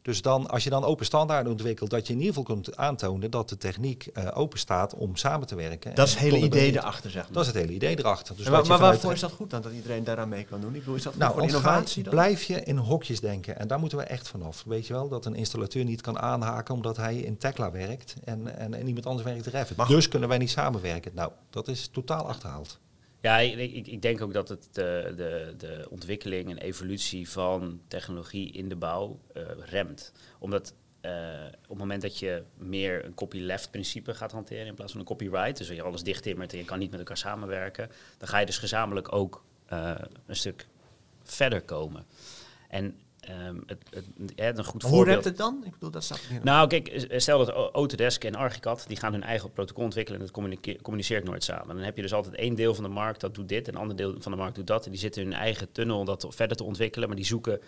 Dus 0.02 0.22
dan, 0.22 0.48
als 0.48 0.64
je 0.64 0.70
dan 0.70 0.84
open 0.84 1.06
standaarden 1.06 1.52
ontwikkelt, 1.52 1.90
dat 1.90 2.06
je 2.06 2.12
in 2.12 2.18
ieder 2.18 2.34
geval 2.34 2.54
kunt 2.54 2.76
aantonen 2.76 3.30
dat 3.30 3.48
de 3.48 3.56
techniek 3.56 4.06
eh, 4.06 4.28
open 4.34 4.58
staat 4.58 4.94
om 4.94 5.16
samen 5.16 5.46
te 5.46 5.54
werken. 5.54 5.94
Dat 5.94 6.06
is 6.06 6.12
het 6.12 6.22
hele 6.22 6.38
idee 6.38 6.72
erachter, 6.72 7.10
zeg 7.10 7.22
maar. 7.22 7.32
Dat 7.32 7.42
is 7.42 7.48
het 7.48 7.56
hele 7.56 7.72
idee 7.72 7.98
erachter. 7.98 8.36
Dus 8.36 8.48
maar 8.48 8.62
vanuit- 8.62 8.80
waarvoor 8.80 9.12
is 9.12 9.20
dat 9.20 9.32
goed 9.32 9.50
dan, 9.50 9.62
dat 9.62 9.72
iedereen 9.72 10.04
daaraan 10.04 10.28
mee 10.28 10.44
kan 10.44 10.60
doen? 10.60 10.74
Ik 10.74 10.78
bedoel, 10.78 10.94
is 10.94 11.02
dat 11.02 11.16
nou, 11.16 11.32
voor 11.32 11.42
innovatie 11.42 12.02
dan? 12.02 12.12
blijf 12.12 12.42
je 12.42 12.62
in 12.62 12.76
hokjes 12.76 13.20
denken. 13.20 13.58
En 13.58 13.68
daar 13.68 13.78
moeten 13.78 13.98
we 13.98 14.04
echt 14.04 14.28
vanaf. 14.28 14.62
Weet 14.66 14.86
je 14.86 14.92
wel, 14.92 15.08
dat 15.08 15.26
een 15.26 15.34
installateur 15.34 15.84
niet 15.84 16.00
kan 16.00 16.18
aanhaken 16.18 16.74
omdat 16.74 16.96
hij 16.96 17.16
in 17.16 17.38
Tekla 17.38 17.70
werkt 17.70 18.14
en, 18.24 18.58
en, 18.58 18.74
en 18.74 18.86
iemand 18.86 19.06
anders 19.06 19.26
werkt 19.28 19.46
in 19.46 19.52
Revit. 19.52 19.88
Dus 19.88 20.08
kunnen 20.08 20.28
wij 20.28 20.38
niet 20.38 20.50
samenwerken. 20.50 21.12
Nou, 21.14 21.30
dat 21.50 21.68
is 21.68 21.88
totaal 21.92 22.28
achterhaald. 22.28 22.78
Ja, 23.20 23.38
ik, 23.38 23.86
ik, 23.86 24.02
denk 24.02 24.20
ook 24.20 24.32
dat 24.32 24.48
het 24.48 24.68
de, 24.72 25.12
de, 25.16 25.54
de 25.56 25.86
ontwikkeling 25.90 26.50
en 26.50 26.58
evolutie 26.58 27.30
van 27.30 27.80
technologie 27.88 28.52
in 28.52 28.68
de 28.68 28.76
bouw 28.76 29.20
eh, 29.34 29.42
remt. 29.58 30.12
Omdat 30.38 30.74
eh, 31.00 31.12
op 31.62 31.68
het 31.68 31.78
moment 31.78 32.02
dat 32.02 32.18
je 32.18 32.42
meer 32.56 33.04
een 33.04 33.14
copyleft 33.14 33.70
principe 33.70 34.14
gaat 34.14 34.32
hanteren 34.32 34.66
in 34.66 34.74
plaats 34.74 34.92
van 34.92 35.00
een 35.00 35.06
copyright, 35.06 35.56
dus 35.56 35.68
je 35.68 35.82
alles 35.82 36.02
dichttimmert 36.02 36.52
en 36.52 36.58
je 36.58 36.64
kan 36.64 36.78
niet 36.78 36.90
met 36.90 36.98
elkaar 36.98 37.16
samenwerken, 37.16 37.90
dan 38.18 38.28
ga 38.28 38.38
je 38.38 38.46
dus 38.46 38.58
gezamenlijk 38.58 39.12
ook 39.12 39.44
eh, 39.66 39.94
een 40.26 40.36
stuk 40.36 40.66
verder 41.22 41.62
komen. 41.62 42.06
En 42.68 42.98
ehm, 43.30 43.56
het, 44.36 44.58
een 44.58 44.64
goed 44.64 44.82
Hoe 44.82 44.90
voorbeeld. 44.90 45.06
remt 45.06 45.24
het 45.24 45.36
dan? 45.36 45.62
Ik 45.64 45.72
bedoel, 45.72 45.90
dat 45.90 46.04
staat. 46.04 46.20
Nou, 46.42 46.68
kijk, 46.68 46.88
eh, 46.88 47.18
stel 47.18 47.44
dat 47.44 47.70
Autodesk 47.72 48.24
en 48.24 48.34
Archicad, 48.34 48.84
die 48.88 48.96
gaan 48.96 49.12
hun 49.12 49.22
eigen 49.22 49.52
protocol 49.52 49.84
ontwikkelen 49.84 50.20
en 50.20 50.26
dat 50.26 50.34
communice- 50.34 50.78
communiceert 50.82 51.24
nooit 51.24 51.44
samen. 51.44 51.74
Dan 51.74 51.84
heb 51.84 51.96
je 51.96 52.02
dus 52.02 52.12
altijd 52.14 52.34
één 52.34 52.54
deel 52.54 52.74
van 52.74 52.84
de 52.84 52.90
markt 52.90 53.20
dat 53.20 53.34
doet 53.34 53.48
dit 53.48 53.68
en 53.68 53.74
een 53.74 53.80
ander 53.80 53.96
deel 53.96 54.14
van 54.18 54.32
de 54.32 54.38
markt 54.38 54.54
doet 54.54 54.66
dat. 54.66 54.84
En 54.84 54.90
die 54.90 55.00
zitten 55.00 55.22
in 55.22 55.28
hun 55.28 55.38
eigen 55.38 55.72
tunnel 55.72 56.04
dat 56.04 56.26
verder 56.28 56.56
te 56.56 56.64
ontwikkelen, 56.64 57.08
maar 57.08 57.16
die 57.16 57.26
zoeken 57.26 57.60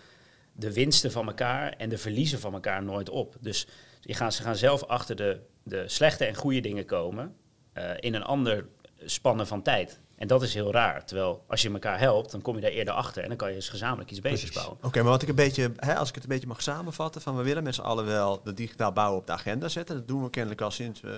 de 0.53 0.73
winsten 0.73 1.11
van 1.11 1.27
elkaar 1.27 1.73
en 1.77 1.89
de 1.89 1.97
verliezen 1.97 2.39
van 2.39 2.53
elkaar 2.53 2.83
nooit 2.83 3.09
op. 3.09 3.35
Dus 3.39 3.67
die 4.01 4.15
gaan, 4.15 4.31
ze 4.31 4.41
gaan 4.41 4.55
zelf 4.55 4.83
achter 4.83 5.15
de, 5.15 5.39
de 5.63 5.83
slechte 5.87 6.25
en 6.25 6.35
goede 6.35 6.59
dingen 6.59 6.85
komen 6.85 7.35
eh, 7.73 7.91
in 7.99 8.13
een 8.13 8.23
ander 8.23 8.65
spannen 9.05 9.47
van 9.47 9.61
tijd. 9.61 9.99
En 10.15 10.27
dat 10.27 10.41
is 10.41 10.53
heel 10.53 10.71
raar. 10.71 11.05
Terwijl 11.05 11.43
als 11.47 11.61
je 11.61 11.69
elkaar 11.69 11.99
helpt, 11.99 12.31
dan 12.31 12.41
kom 12.41 12.55
je 12.55 12.61
daar 12.61 12.71
eerder 12.71 12.93
achter 12.93 13.21
en 13.23 13.27
dan 13.27 13.37
kan 13.37 13.49
je 13.49 13.55
dus 13.55 13.69
gezamenlijk 13.69 14.11
iets 14.11 14.19
beters 14.19 14.41
Precies. 14.41 14.59
bouwen. 14.59 14.77
Oké, 14.83 15.01
maar 15.01 15.11
wat 15.11 15.21
ik 15.21 15.29
een 15.29 15.35
beetje, 15.35 15.71
hè, 15.75 15.95
als 15.95 16.09
ik 16.09 16.15
het 16.15 16.23
een 16.23 16.29
beetje 16.29 16.47
mag 16.47 16.61
samenvatten, 16.61 17.21
van 17.21 17.37
we 17.37 17.43
willen 17.43 17.63
met 17.63 17.75
z'n 17.75 17.81
allen 17.81 18.05
wel 18.05 18.41
de 18.43 18.53
digitaal 18.53 18.91
bouwen 18.91 19.19
op 19.19 19.27
de 19.27 19.33
agenda 19.33 19.67
zetten. 19.67 19.95
Dat 19.95 20.07
doen 20.07 20.23
we 20.23 20.29
kennelijk 20.29 20.61
al 20.61 20.71
sinds, 20.71 21.03
eh, 21.03 21.11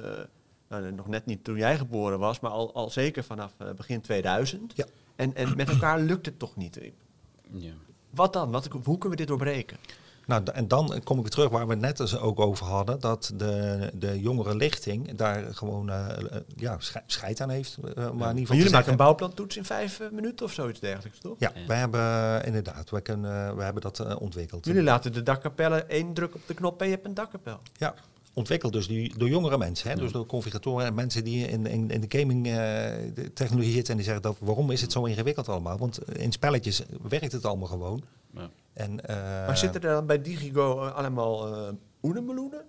nou, 0.69 0.91
nog 0.91 1.07
net 1.07 1.25
niet 1.25 1.43
toen 1.43 1.57
jij 1.57 1.77
geboren 1.77 2.19
was, 2.19 2.39
maar 2.39 2.51
al, 2.51 2.73
al 2.73 2.89
zeker 2.89 3.23
vanaf 3.23 3.53
eh, 3.57 3.71
begin 3.71 4.01
2000. 4.01 4.73
Ja. 4.75 4.85
En, 5.15 5.35
en 5.35 5.55
met 5.55 5.69
elkaar 5.69 5.99
lukt 5.99 6.25
het 6.25 6.39
toch 6.39 6.55
niet. 6.55 6.79
Ja. 7.51 7.73
Wat 8.09 8.33
dan? 8.33 8.51
Wat, 8.51 8.67
hoe 8.67 8.97
kunnen 8.97 9.09
we 9.09 9.15
dit 9.15 9.27
doorbreken? 9.27 9.77
Nou, 10.27 10.43
en 10.53 10.67
dan 10.67 11.01
kom 11.03 11.15
ik 11.17 11.21
weer 11.21 11.31
terug 11.31 11.49
waar 11.49 11.65
we 11.67 11.71
het 11.73 11.81
net 11.81 11.99
eens 11.99 12.17
ook 12.17 12.39
over 12.39 12.65
hadden. 12.65 12.99
Dat 12.99 13.31
de, 13.35 13.89
de 13.93 14.19
jongere 14.21 14.55
lichting 14.55 15.15
daar 15.15 15.43
gewoon 15.55 15.89
eh, 15.89 16.09
eh, 16.09 16.17
ja, 16.55 16.75
sche- 16.79 17.03
scheid 17.05 17.41
aan 17.41 17.49
heeft. 17.49 17.77
eh, 17.77 17.83
maar 17.83 17.93
in 17.95 18.03
ieder 18.03 18.13
Maar 18.13 18.31
geval 18.35 18.35
jullie 18.55 18.55
maken 18.55 18.71
zeggen- 18.71 18.91
een 18.91 18.97
bouwplantoets 18.97 19.57
in 19.57 19.65
vijf 19.65 20.01
minuten 20.11 20.45
of 20.45 20.53
zoiets 20.53 20.79
dergelijks, 20.79 21.19
toch? 21.19 21.35
Ja, 21.39 21.51
Ja. 21.55 21.61
wij 21.67 21.77
hebben 21.77 22.45
inderdaad, 22.45 22.89
wij 22.89 23.01
kunnen, 23.01 23.55
we 23.55 23.63
hebben 23.63 23.81
dat 23.81 24.17
ontwikkeld. 24.17 24.65
Jullie 24.65 24.83
laten 24.83 25.13
de 25.13 25.23
dakkapellen 25.23 25.89
één 25.89 26.13
druk 26.13 26.35
op 26.35 26.41
de 26.47 26.53
knop 26.53 26.79
en 26.81 26.87
je 26.87 26.93
hebt 26.93 27.05
een 27.05 27.13
dakkapel. 27.13 27.59
Ja, 27.77 27.93
ontwikkeld 28.33 28.73
dus 28.73 28.87
die, 28.87 29.17
door 29.17 29.27
jongere 29.29 29.57
mensen. 29.57 29.87
Hè? 29.89 29.95
Ja. 29.95 30.01
Dus 30.01 30.11
door 30.11 30.25
configuratoren 30.25 30.85
en 30.85 30.93
mensen 30.93 31.23
die 31.23 31.47
in, 31.47 31.65
in, 31.65 31.89
in 31.91 32.01
de 32.07 32.19
gaming 32.19 32.45
eh, 32.47 32.53
de 33.13 33.31
technologie 33.33 33.71
zitten. 33.73 33.89
En 33.91 33.95
die 33.97 34.05
zeggen, 34.05 34.23
dat, 34.23 34.35
waarom 34.39 34.71
is 34.71 34.81
het 34.81 34.91
zo 34.91 35.03
ingewikkeld 35.05 35.49
allemaal? 35.49 35.77
Want 35.77 35.99
in 36.11 36.31
spelletjes 36.31 36.81
werkt 37.09 37.31
het 37.31 37.45
allemaal 37.45 37.67
gewoon. 37.67 38.03
Ja. 38.33 38.49
En, 38.75 39.05
eh, 39.07 39.15
Maar 39.47 39.57
zitten 39.57 39.81
er 39.81 39.89
dan 39.93 40.05
bij 40.05 40.21
Digigo 40.21 40.85
eh, 40.85 40.95
allemaal 40.95 41.55
eh 41.55 41.73
oenemeloenen? 42.01 42.61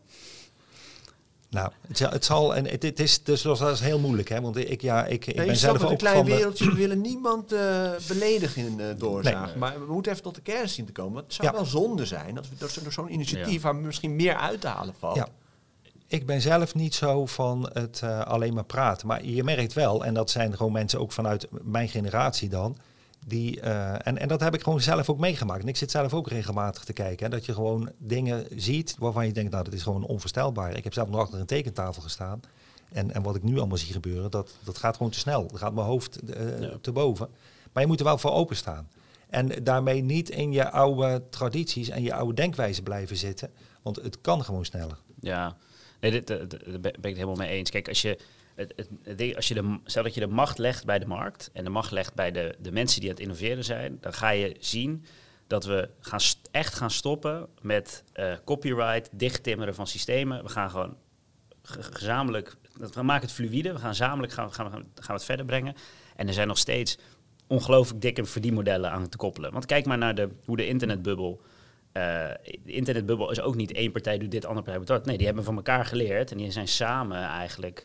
Nou, 1.50 1.70
het, 1.88 1.96
zal- 1.98 2.10
het 2.10 2.24
zal, 2.24 2.54
en 2.56 2.66
het, 2.66 2.82
het 2.82 3.00
is, 3.00 3.22
dus 3.22 3.42
dat 3.42 3.60
is 3.60 3.80
heel 3.80 3.98
moeilijk, 3.98 4.28
hè? 4.28 4.40
Want 4.40 4.56
ik, 4.56 4.80
ja, 4.82 5.04
ik, 5.04 5.26
ik 5.26 5.36
Nee, 5.36 5.46
ben 5.46 5.56
zelf 5.56 5.72
het, 5.72 5.82
een 5.82 5.88
ook 5.92 5.98
klein 5.98 6.16
van 6.16 6.24
de- 6.24 6.30
wereldje. 6.34 6.64
We 6.64 6.74
willen 6.74 7.00
niemand 7.00 7.52
eh, 7.52 7.90
beledigen 8.08 8.66
in 8.66 8.80
eh 8.80 8.86
doorzagen. 8.98 9.48
Nee. 9.48 9.56
Maar 9.56 9.86
we 9.86 9.92
moeten 9.92 10.12
even 10.12 10.24
tot 10.24 10.34
de 10.34 10.40
kern 10.40 10.68
zien 10.68 10.86
te 10.86 10.92
komen. 10.92 11.12
Want 11.12 11.24
het 11.24 11.34
zou 11.34 11.48
Ja. 11.48 11.54
wel 11.54 11.64
zonde 11.64 12.06
zijn 12.06 12.38
als 12.38 12.48
we 12.48 12.54
door, 12.58 12.70
zo- 12.70 12.82
door 12.82 12.92
zo'n 12.92 13.12
initiatief 13.12 13.62
waar 13.62 13.76
misschien 13.76 14.16
meer 14.16 14.36
uit 14.36 14.60
te 14.60 14.66
halen 14.68 14.94
valt. 14.98 15.16
Ja. 15.16 15.28
Ik 16.06 16.26
ben 16.26 16.40
zelf 16.40 16.74
niet 16.74 16.94
zo 16.94 17.26
van 17.26 17.70
het 17.72 18.00
eh, 18.04 18.20
alleen 18.20 18.54
maar 18.54 18.64
praten. 18.64 19.06
Maar 19.06 19.24
je 19.24 19.44
merkt 19.44 19.72
wel, 19.72 20.04
en 20.04 20.14
dat 20.14 20.30
zijn 20.30 20.56
gewoon 20.56 20.72
mensen 20.72 21.00
ook 21.00 21.12
vanuit 21.12 21.46
mijn 21.62 21.88
generatie 21.88 22.48
dan. 22.48 22.76
Die, 23.28 23.60
eh, 23.60 24.06
en, 24.06 24.18
en 24.18 24.28
dat 24.28 24.40
heb 24.40 24.54
ik 24.54 24.62
gewoon 24.62 24.80
zelf 24.80 25.10
ook 25.10 25.18
meegemaakt. 25.18 25.62
En 25.62 25.68
ik 25.68 25.76
zit 25.76 25.90
zelf 25.90 26.14
ook 26.14 26.28
regelmatig 26.28 26.84
te 26.84 26.92
kijken. 26.92 27.24
Hè, 27.24 27.30
dat 27.30 27.46
je 27.46 27.54
gewoon 27.54 27.90
dingen 27.98 28.46
ziet 28.56 28.96
waarvan 28.98 29.26
je 29.26 29.32
denkt, 29.32 29.50
nou 29.50 29.64
dat 29.64 29.72
is 29.72 29.82
gewoon 29.82 30.04
onvoorstelbaar. 30.04 30.76
Ik 30.76 30.84
heb 30.84 30.92
zelf 30.92 31.08
nog 31.08 31.20
achter 31.20 31.40
een 31.40 31.46
tekentafel 31.46 32.02
gestaan. 32.02 32.40
En, 32.92 33.12
en 33.14 33.22
wat 33.22 33.36
ik 33.36 33.42
nu 33.42 33.58
allemaal 33.58 33.76
zie 33.76 33.92
gebeuren, 33.92 34.30
dat, 34.30 34.54
dat 34.64 34.78
gaat 34.78 34.96
gewoon 34.96 35.12
te 35.12 35.18
snel. 35.18 35.46
Dat 35.46 35.58
gaat 35.58 35.74
mijn 35.74 35.86
hoofd 35.86 36.16
eh, 36.32 36.60
Ja. 36.60 36.72
te 36.80 36.92
boven. 36.92 37.28
Maar 37.72 37.82
je 37.82 37.88
moet 37.88 37.98
er 37.98 38.04
wel 38.04 38.18
voor 38.18 38.32
openstaan. 38.32 38.88
En 39.30 39.64
daarmee 39.64 40.02
niet 40.02 40.30
in 40.30 40.52
je 40.52 40.70
oude 40.70 41.22
tradities 41.30 41.88
en 41.88 42.02
je 42.02 42.14
oude 42.14 42.34
denkwijze 42.34 42.82
blijven 42.82 43.16
zitten. 43.16 43.50
Want 43.82 43.96
het 43.96 44.20
kan 44.20 44.44
gewoon 44.44 44.64
sneller. 44.64 44.98
Ja, 45.20 45.56
nee, 46.00 46.10
dit, 46.10 46.30
eh, 46.30 46.36
daar 46.38 46.48
ben 46.80 46.92
ik 46.92 47.02
het 47.02 47.14
helemaal 47.14 47.36
mee 47.36 47.48
eens. 47.50 47.70
Kijk, 47.70 47.88
als 47.88 48.02
je, 48.02 48.18
als 49.34 49.48
je 49.48 49.54
de, 49.54 49.78
stel 49.84 50.02
dat 50.02 50.14
je 50.14 50.20
de 50.20 50.26
macht 50.26 50.58
legt 50.58 50.84
bij 50.84 50.98
de 50.98 51.06
markt 51.06 51.50
en 51.52 51.64
de 51.64 51.70
macht 51.70 51.90
legt 51.90 52.14
bij 52.14 52.32
de, 52.32 52.54
de 52.58 52.72
mensen 52.72 53.00
die 53.00 53.08
aan 53.08 53.14
het 53.16 53.24
innoveren 53.24 53.64
zijn, 53.64 53.98
dan 54.00 54.12
ga 54.12 54.30
je 54.30 54.56
zien 54.58 55.04
dat 55.46 55.64
we 55.64 55.88
gaan 56.00 56.20
echt 56.50 56.74
gaan 56.74 56.90
stoppen 56.90 57.48
met 57.60 58.04
eh, 58.12 58.32
copyright, 58.44 59.08
dichttimmeren 59.12 59.74
van 59.74 59.86
systemen. 59.86 60.42
We 60.42 60.48
gaan 60.48 60.70
gewoon 60.70 60.96
ge- 61.62 61.82
gezamenlijk, 61.82 62.56
we 62.92 63.02
maken 63.02 63.26
het 63.26 63.36
fluïde, 63.36 63.72
we 63.72 63.78
gaan 63.78 63.90
gezamenlijk 63.90 64.32
gaan, 64.32 64.52
gaan, 64.52 64.70
gaan, 64.70 64.86
gaan 64.94 65.06
we 65.06 65.12
het 65.12 65.24
verder 65.24 65.46
brengen. 65.46 65.74
En 66.16 66.26
er 66.28 66.34
zijn 66.34 66.48
nog 66.48 66.58
steeds 66.58 66.98
ongelooflijk 67.46 68.00
dikke 68.00 68.24
verdienmodellen 68.24 68.90
aan 68.90 69.08
te 69.08 69.16
koppelen. 69.16 69.52
Want 69.52 69.66
kijk 69.66 69.86
maar 69.86 69.98
naar 69.98 70.14
de, 70.14 70.28
hoe 70.44 70.56
de 70.56 70.66
internetbubbel 70.66 71.40
eh, 71.92 72.02
de 72.64 72.72
internetbubbel 72.72 73.30
is 73.30 73.40
ook 73.40 73.54
niet 73.54 73.72
één 73.72 73.92
partij 73.92 74.18
doet 74.18 74.30
dit, 74.30 74.44
andere 74.44 74.62
partij 74.64 74.78
doet 74.78 74.86
dat. 74.96 75.06
Nee, 75.06 75.16
die 75.16 75.26
hebben 75.26 75.44
van 75.44 75.56
elkaar 75.56 75.84
geleerd 75.84 76.30
en 76.30 76.36
die 76.38 76.50
zijn 76.50 76.68
samen 76.68 77.22
eigenlijk. 77.22 77.84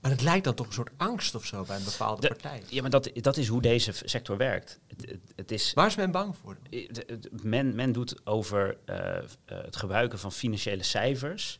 Maar 0.00 0.10
het 0.10 0.22
lijkt 0.22 0.44
dan 0.44 0.54
toch 0.54 0.66
een 0.66 0.72
soort 0.72 0.90
angst 0.96 1.34
of 1.34 1.44
zo 1.46 1.64
bij 1.64 1.76
een 1.76 1.84
bepaalde 1.84 2.20
De- 2.20 2.28
partij. 2.28 2.62
Ja, 2.68 2.80
maar 2.80 2.90
dat, 2.90 3.10
dat 3.14 3.36
is 3.36 3.48
hoe 3.48 3.62
deze 3.62 3.92
sector 4.04 4.36
werkt. 4.36 4.80
Het, 4.86 5.10
het, 5.10 5.20
het 5.36 5.50
is, 5.50 5.72
Waar 5.74 5.86
is 5.86 5.96
men 5.96 6.10
bang 6.10 6.36
voor? 6.36 6.56
het- 6.70 7.04
het- 7.06 7.42
men, 7.44 7.74
men 7.74 7.92
doet 7.92 8.26
over 8.26 8.76
eh, 8.84 9.16
eh, 9.18 9.24
het 9.44 9.76
gebruiken 9.76 10.18
van 10.18 10.32
financiële 10.32 10.82
cijfers. 10.82 11.58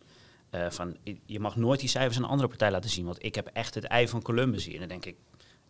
eh, 0.51 0.71
van, 0.71 0.97
je 1.27 1.41
mag 1.41 1.57
nooit 1.57 1.81
die 1.81 1.89
cijfers 1.89 2.17
aan 2.17 2.23
een 2.23 2.29
andere 2.29 2.49
partij 2.49 2.71
laten 2.71 2.91
zien, 2.91 3.05
want 3.05 3.25
ik 3.25 3.35
heb 3.35 3.47
echt 3.53 3.75
het 3.75 3.85
ei 3.85 4.09
van 4.09 4.23
Columbus 4.23 4.65
hier. 4.65 4.75
En 4.75 4.81
dan 4.81 4.89
denk 4.89 5.05
ik, 5.05 5.17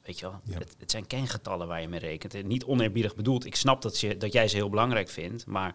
weet 0.02 0.18
je 0.18 0.26
wel, 0.26 0.40
Ja. 0.44 0.58
het, 0.58 0.74
het 0.78 0.90
zijn 0.90 1.06
kengetallen 1.06 1.66
waar 1.68 1.80
je 1.80 1.88
mee 1.88 2.00
rekent. 2.00 2.34
En 2.34 2.46
niet 2.46 2.64
oneerbiedig 2.64 3.14
bedoeld. 3.14 3.44
Ik 3.46 3.54
snap 3.56 3.82
dat, 3.82 4.00
je, 4.00 4.16
dat 4.16 4.32
jij 4.32 4.48
ze 4.48 4.56
heel 4.56 4.68
belangrijk 4.68 5.08
vindt, 5.08 5.46
maar 5.46 5.74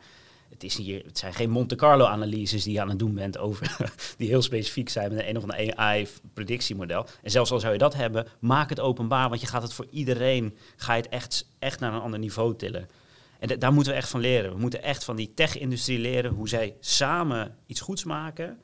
het, 0.49 0.63
is 0.63 0.77
hier, 0.77 1.03
het 1.05 1.17
zijn 1.17 1.33
geen 1.33 1.49
Monte 1.49 1.75
Carlo-analyses 1.75 2.63
die 2.63 2.73
je 2.73 2.81
aan 2.81 2.89
het 2.89 2.99
doen 2.99 3.13
bent 3.13 3.37
over 3.37 3.77
die 4.17 4.27
heel 4.27 4.41
specifiek 4.41 4.89
zijn 4.89 5.13
met 5.13 5.25
een 5.27 5.37
of 5.37 5.43
ander 5.43 5.75
AI-predictiemodel. 5.75 7.05
En 7.21 7.31
zelfs 7.31 7.51
al 7.51 7.59
zou 7.59 7.73
je 7.73 7.79
dat 7.79 7.93
hebben, 7.93 8.27
maak 8.39 8.69
het 8.69 8.79
openbaar, 8.79 9.29
want 9.29 9.41
je 9.41 9.47
gaat 9.47 9.61
het 9.61 9.73
voor 9.73 9.87
iedereen, 9.91 10.57
ga 10.75 10.93
je 10.93 11.01
het 11.01 11.11
echt, 11.11 11.47
echt 11.59 11.79
naar 11.79 11.93
een 11.93 12.01
ander 12.01 12.19
niveau 12.19 12.55
tillen. 12.55 12.89
En 13.39 13.47
da- 13.47 13.55
daar 13.55 13.73
moeten 13.73 13.91
we 13.91 13.97
echt 13.97 14.09
van 14.09 14.19
leren. 14.19 14.53
We 14.53 14.59
moeten 14.59 14.83
echt 14.83 15.03
van 15.03 15.15
die 15.15 15.31
tech-industrie 15.35 15.99
leren 15.99 16.31
hoe 16.31 16.49
zij 16.49 16.75
samen 16.79 17.55
iets 17.65 17.81
goeds 17.81 18.03
maken, 18.03 18.57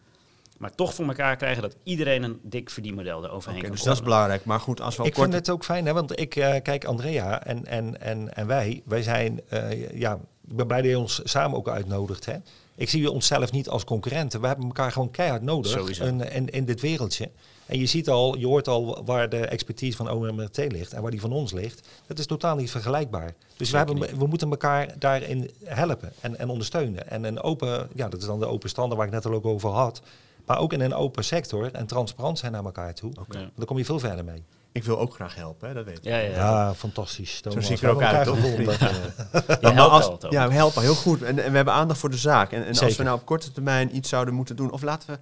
maar 0.58 0.76
toch 0.76 0.94
voor 0.94 1.06
elkaar 1.08 1.36
krijgen 1.36 1.62
dat 1.62 1.76
iedereen 1.84 2.24
een 2.24 2.40
dik 2.44 2.70
verdienmodel 2.70 3.24
eroverheen 3.26 3.60
Oké, 3.60 3.68
kan 3.68 3.76
dus 3.76 3.86
dat 3.86 3.96
is 3.96 4.04
belangrijk. 4.04 4.46
Maar 4.46 4.60
goed, 4.60 4.82
als 4.82 4.96
we 4.96 5.04
Ik 5.04 5.14
kort... 5.14 5.24
vind 5.30 5.40
het 5.40 5.50
ook 5.50 5.64
fijn, 5.64 5.86
hè, 5.86 5.94
want 5.94 6.20
ik 6.20 6.36
eh, 6.36 6.62
kijk 6.62 6.86
Andrea 6.86 7.44
en, 7.44 7.66
en, 7.66 8.02
en, 8.02 8.36
en 8.36 8.48
wij, 8.48 8.82
wij 8.86 9.02
zijn, 9.04 9.42
eh, 9.50 9.92
ja, 10.00 10.20
dat 10.56 10.84
je 10.84 10.98
ons 11.00 11.22
samen 11.24 11.58
ook 11.58 11.70
uitnodigt. 11.70 12.26
Hè. 12.26 12.36
Ik 12.76 12.90
zie 12.90 13.12
onszelf 13.12 13.52
niet 13.52 13.70
als 13.70 13.84
concurrenten. 13.84 14.42
We 14.42 14.48
hebben 14.48 14.66
elkaar 14.66 14.92
gewoon 14.92 15.12
keihard 15.12 15.42
nodig 15.42 15.72
Sowieso. 15.72 16.06
in, 16.46 16.66
dit 16.66 16.82
wereldje. 16.82 17.30
En 17.66 17.80
je 17.80 17.86
ziet 17.86 18.10
al, 18.10 18.38
je 18.38 18.46
hoort 18.46 18.68
al 18.68 19.04
waar 19.06 19.30
de 19.30 19.46
expertise 19.46 19.98
van 19.98 20.10
OMRT 20.10 20.58
ligt 20.58 20.94
en 20.94 21.02
waar 21.02 21.12
die 21.12 21.22
van 21.22 21.32
ons 21.32 21.52
ligt. 21.52 21.88
Dat 22.08 22.20
is 22.20 22.26
totaal 22.26 22.56
niet 22.56 22.72
vergelijkbaar. 22.72 23.34
Dus 23.58 23.72
we, 23.72 23.78
hebben, 23.78 24.18
we 24.18 24.28
moeten 24.28 24.50
elkaar 24.50 25.00
daarin 25.00 25.52
helpen 25.64 26.14
en, 26.20 26.38
en 26.38 26.50
ondersteunen. 26.50 27.10
En 27.10 27.24
een 27.24 27.42
open, 27.42 27.90
ja, 27.96 28.10
dat 28.10 28.20
is 28.20 28.26
dan 28.26 28.40
de 28.40 28.46
open 28.46 28.70
standaard 28.70 28.98
waar 28.98 29.08
ik 29.08 29.14
net 29.14 29.26
al 29.26 29.34
ook 29.34 29.46
over 29.46 29.70
had. 29.70 30.02
Maar 30.46 30.60
ook 30.60 30.74
in 30.74 30.82
een 30.82 30.94
open 30.94 31.24
sector 31.24 31.74
en 31.74 31.86
transparant 31.86 32.40
zijn 32.40 32.52
naar 32.52 32.64
elkaar 32.64 32.94
toe. 32.94 33.12
Dan 33.56 33.66
kom 33.66 33.78
je 33.78 33.86
veel 33.86 34.00
verder 34.00 34.26
mee. 34.26 34.44
Ik 34.72 34.84
wil 34.84 35.00
ook 35.00 35.14
graag 35.14 35.36
helpen, 35.36 35.68
hè, 35.68 35.74
dat 35.74 35.86
weet 35.86 35.98
ik. 35.98 36.04
Ja, 36.04 36.18
ja, 36.18 36.30
Ja, 36.36 36.74
fantastisch. 36.74 37.42
Thomas. 37.42 37.66
zie 37.66 37.76
ik 37.76 37.82
er 37.82 37.90
ook 37.90 38.02
uit, 38.02 38.26
toch? 38.26 38.40
maar 39.62 39.80
als- 39.80 40.12
ja, 40.30 40.48
we 40.48 40.54
helpen 40.54 40.82
heel 40.82 40.96
goed. 40.96 41.22
En, 41.22 41.40
en 41.44 41.50
we 41.50 41.56
hebben 41.56 41.74
aandacht 41.74 42.00
voor 42.00 42.10
de 42.10 42.18
zaak. 42.18 42.52
En, 42.52 42.66
en 42.66 42.80
als 42.80 42.96
we 42.96 43.04
nou 43.04 43.20
op 43.20 43.26
korte 43.26 43.52
termijn 43.52 43.96
iets 43.96 44.10
zouden 44.10 44.34
moeten 44.34 44.56
doen, 44.56 44.72
of 44.72 44.82
laten 44.82 45.10
we 45.10 45.20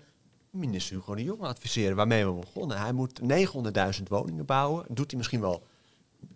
minister 0.52 0.96
Hugo 0.96 1.16
de 1.16 1.24
Jonge 1.24 1.48
adviseren, 1.48 1.96
waarmee 1.96 2.26
we 2.26 2.32
begonnen. 2.32 2.78
Hij 2.78 2.92
moet 2.92 3.20
900.000 3.98 4.04
woningen 4.08 4.46
bouwen. 4.46 4.86
Doet 4.90 5.10
hij 5.10 5.18
misschien 5.18 5.42
wel 5.42 5.64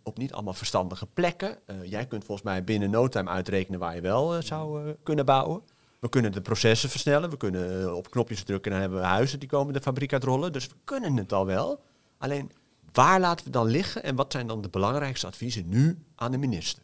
op 0.03 0.17
niet 0.17 0.33
allemaal 0.33 0.53
verstandige 0.53 1.05
plekken. 1.05 1.57
Eh, 1.65 1.75
jij 1.83 2.05
kunt 2.05 2.25
volgens 2.25 2.47
mij 2.47 2.63
binnen 2.63 2.89
no 2.89 3.07
time 3.07 3.29
uitrekenen 3.29 3.79
waar 3.79 3.95
je 3.95 4.01
wel 4.01 4.35
eh, 4.35 4.41
zou 4.43 4.87
eh, 4.87 4.93
kunnen 5.03 5.25
bouwen. 5.25 5.61
We 5.99 6.09
kunnen 6.09 6.31
de 6.31 6.41
processen 6.41 6.89
versnellen. 6.89 7.29
We 7.29 7.37
kunnen 7.37 7.95
op 7.95 8.09
knopjes 8.09 8.43
drukken 8.43 8.71
en 8.71 8.79
dan 8.79 8.81
hebben 8.89 8.99
we 9.07 9.13
huizen 9.13 9.39
die 9.39 9.49
komen 9.49 9.73
de 9.73 9.81
fabriek 9.81 10.13
uitrollen. 10.13 10.53
Dus 10.53 10.67
we 10.67 10.73
kunnen 10.83 11.17
het 11.17 11.33
al 11.33 11.45
wel. 11.45 11.81
Alleen, 12.17 12.51
waar 12.91 13.19
laten 13.19 13.45
we 13.45 13.51
dan 13.51 13.67
liggen 13.67 14.03
en 14.03 14.15
wat 14.15 14.31
zijn 14.31 14.47
dan 14.47 14.61
de 14.61 14.69
belangrijkste 14.69 15.27
adviezen 15.27 15.69
nu 15.69 15.97
aan 16.15 16.31
de 16.31 16.37
minister? 16.37 16.83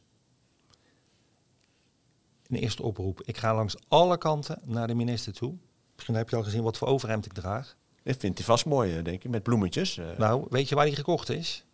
Een 2.47 2.57
eerste 2.57 2.83
oproep. 2.83 3.21
Ik 3.25 3.37
ga 3.37 3.55
langs 3.55 3.75
alle 3.87 4.17
kanten 4.17 4.59
naar 4.63 4.87
de 4.87 4.95
minister 4.95 5.33
toe. 5.33 5.53
Misschien 5.95 6.15
heb 6.15 6.29
je 6.29 6.35
al 6.35 6.43
gezien 6.43 6.63
wat 6.63 6.77
voor 6.77 6.87
overhemd 6.87 7.25
ik 7.25 7.33
draag. 7.33 7.75
Dat 8.03 8.15
vindt 8.17 8.37
hij 8.37 8.47
vast 8.47 8.65
mooi, 8.65 8.97
eh, 8.97 9.03
denk 9.03 9.23
ik, 9.23 9.29
met 9.29 9.43
bloemetjes. 9.43 9.97
eh. 9.97 10.05
Nou, 10.17 10.45
weet 10.49 10.69
je 10.69 10.75
waar 10.75 10.85
die 10.85 10.95
gekocht 10.95 11.29
is? 11.29 11.65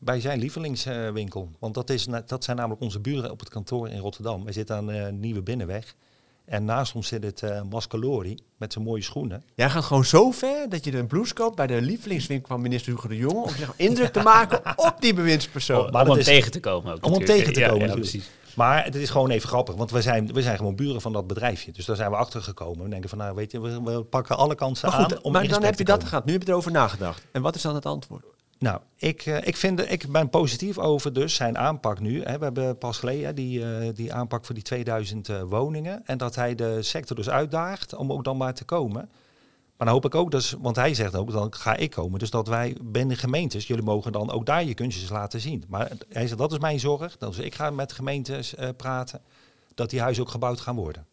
Bij 0.00 0.20
zijn 0.20 0.38
lievelingswinkel. 0.38 1.50
Want 1.58 1.74
dat, 1.74 1.90
is, 1.90 2.04
dat 2.26 2.44
zijn 2.44 2.56
namelijk 2.56 2.80
onze 2.82 3.00
buren 3.00 3.30
op 3.30 3.38
het 3.40 3.48
kantoor 3.48 3.88
in 3.88 3.98
Rotterdam. 3.98 4.44
We 4.44 4.52
zitten 4.52 4.76
aan 4.76 4.86
de 4.86 5.08
Nieuwe 5.12 5.42
Binnenweg. 5.42 5.94
En 6.50 6.64
naast 6.64 6.94
ons 6.94 7.08
zit 7.08 7.22
het 7.22 7.42
eh 7.42 7.60
Mascalori 7.70 8.38
met 8.56 8.72
zijn 8.72 8.84
mooie 8.84 9.02
schoenen. 9.02 9.42
Jij 9.54 9.70
gaat 9.70 9.84
gewoon 9.84 10.04
zo 10.04 10.30
ver 10.30 10.68
dat 10.68 10.84
je 10.84 10.98
een 10.98 11.06
blouse 11.06 11.34
koopt 11.34 11.56
bij 11.56 11.66
de 11.66 11.80
lievelingswinkel 11.80 12.48
van 12.48 12.60
minister 12.60 12.92
Hugo 12.92 13.08
de 13.08 13.16
Jonge. 13.16 13.42
Om 13.42 13.48
zeg 13.48 13.66
maar, 13.66 13.74
indruk 13.76 14.12
te 14.12 14.20
maken 14.22 14.60
op 14.88 14.94
die 15.00 15.14
bewindspersoon. 15.14 15.84
Om, 15.86 15.90
Maar 15.92 16.02
om 16.02 16.08
hem 16.10 16.18
is- 16.18 16.24
tegen 16.24 16.50
te 16.50 16.60
komen 16.60 16.92
ook 16.94 17.04
Om 17.06 17.12
hem 17.12 17.24
tegen 17.24 17.52
te 17.52 17.60
Ja, 17.60 17.68
komen 17.68 17.86
ja, 17.88 17.94
precies. 17.94 18.30
Maar 18.56 18.84
het 18.84 18.94
is 18.94 19.10
gewoon 19.10 19.30
even 19.30 19.48
grappig, 19.48 19.74
want 19.74 19.90
we 19.90 20.02
zijn, 20.02 20.32
we 20.32 20.42
zijn 20.42 20.56
gewoon 20.56 20.76
buren 20.76 21.00
van 21.00 21.12
dat 21.12 21.26
bedrijfje. 21.26 21.72
Dus 21.72 21.84
daar 21.84 21.96
zijn 21.96 22.10
we 22.10 22.16
achter 22.16 22.42
gekomen. 22.42 22.84
We 22.84 22.90
denken 22.90 23.08
van, 23.08 23.18
nou 23.18 23.34
weet 23.34 23.52
je, 23.52 23.60
we, 23.60 23.82
we 23.82 24.02
pakken 24.02 24.36
alle 24.36 24.54
kansen 24.54 24.88
maar 24.90 25.00
goed, 25.00 25.16
aan 25.16 25.22
om 25.22 25.32
maar 25.32 25.48
dan 25.48 25.62
heb 25.62 25.78
je 25.78 25.84
dat 25.84 26.04
gehad. 26.04 26.24
Nu 26.24 26.32
heb 26.32 26.42
je 26.42 26.48
erover 26.48 26.70
nagedacht. 26.72 27.26
En 27.32 27.42
wat 27.42 27.54
is 27.54 27.62
dan 27.62 27.74
het 27.74 27.86
antwoord? 27.86 28.24
Nou, 28.60 28.80
ik, 28.96 29.26
eh, 29.26 29.46
ik, 29.46 29.56
vind, 29.56 29.90
ik 29.90 30.12
ben 30.12 30.30
positief 30.30 30.78
over 30.78 31.12
dus 31.12 31.34
zijn 31.34 31.58
aanpak 31.58 32.00
nu. 32.00 32.20
We 32.20 32.28
hebben 32.28 32.78
pas 32.78 32.98
geleden 32.98 33.34
die, 33.34 33.64
eh, 33.64 33.94
die 33.94 34.12
aanpak 34.12 34.44
voor 34.44 34.54
die 34.54 34.64
2000 34.64 35.28
eh, 35.28 35.42
woningen. 35.42 36.06
En 36.06 36.18
dat 36.18 36.34
hij 36.34 36.54
de 36.54 36.82
sector 36.82 37.16
dus 37.16 37.30
uitdaagt 37.30 37.94
om 37.94 38.12
ook 38.12 38.24
dan 38.24 38.36
maar 38.36 38.54
te 38.54 38.64
komen. 38.64 39.08
Maar 39.76 39.86
dan 39.86 39.88
hoop 39.88 40.04
ik 40.04 40.14
ook, 40.14 40.30
dus, 40.30 40.54
want 40.58 40.76
hij 40.76 40.94
zegt 40.94 41.16
ook, 41.16 41.32
dan 41.32 41.54
ga 41.54 41.76
ik 41.76 41.90
komen. 41.90 42.18
Dus 42.18 42.30
dat 42.30 42.48
wij 42.48 42.76
binnen 42.82 43.16
gemeentes, 43.16 43.66
jullie 43.66 43.84
mogen 43.84 44.12
dan 44.12 44.30
ook 44.30 44.46
daar 44.46 44.64
je 44.64 44.74
kunstjes 44.74 45.10
laten 45.10 45.40
zien. 45.40 45.64
Maar 45.68 45.90
hij 46.08 46.26
zegt, 46.26 46.38
dat 46.38 46.52
is 46.52 46.58
mijn 46.58 46.80
zorg. 46.80 47.16
Dus 47.16 47.38
ik 47.38 47.54
ga 47.54 47.70
met 47.70 47.92
gemeentes 47.92 48.54
praten, 48.76 49.20
dat 49.74 49.90
die 49.90 50.00
huizen 50.00 50.22
ook 50.22 50.30
gebouwd 50.30 50.60
gaan 50.60 50.76
worden. 50.76 51.06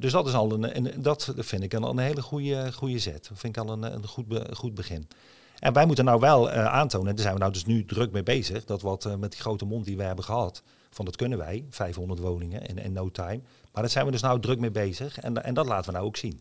Dus 0.00 0.12
dat 0.12 0.26
is 0.26 0.34
al 0.34 0.52
een, 0.52 0.76
een, 0.76 1.02
dat 1.02 1.32
vind 1.36 1.62
ik 1.62 1.72
een, 1.72 1.82
een 1.82 1.98
hele 1.98 2.22
goede, 2.22 2.72
goede 2.72 2.98
zet. 2.98 3.28
Dat 3.28 3.38
vind 3.38 3.56
ik 3.56 3.62
al 3.62 3.72
een, 3.72 3.82
een 3.82 4.06
goed, 4.06 4.26
goed 4.52 4.74
begin. 4.74 5.08
En 5.58 5.72
wij 5.72 5.86
moeten 5.86 6.04
nou 6.04 6.20
wel 6.20 6.48
uh, 6.48 6.66
aantonen, 6.66 7.08
en 7.08 7.14
daar 7.14 7.22
zijn 7.22 7.34
we 7.34 7.40
nou 7.40 7.52
dus 7.52 7.64
nu 7.64 7.84
druk 7.84 8.12
mee 8.12 8.22
bezig, 8.22 8.64
dat 8.64 8.82
wat 8.82 9.04
uh, 9.04 9.14
met 9.14 9.30
die 9.30 9.40
grote 9.40 9.64
mond 9.64 9.84
die 9.84 9.96
we 9.96 10.02
hebben 10.02 10.24
gehad, 10.24 10.62
van 10.90 11.04
dat 11.04 11.16
kunnen 11.16 11.38
wij, 11.38 11.64
500 11.70 12.20
woningen 12.20 12.62
in, 12.62 12.92
no 12.92 13.10
time. 13.10 13.40
Maar 13.72 13.82
daar 13.82 13.90
zijn 13.90 14.04
we 14.04 14.10
dus 14.10 14.22
nou 14.22 14.40
druk 14.40 14.58
mee 14.58 14.70
bezig 14.70 15.18
en, 15.18 15.44
en 15.44 15.54
dat 15.54 15.66
laten 15.66 15.86
we 15.86 15.92
nou 15.92 16.06
ook 16.06 16.16
zien. 16.16 16.40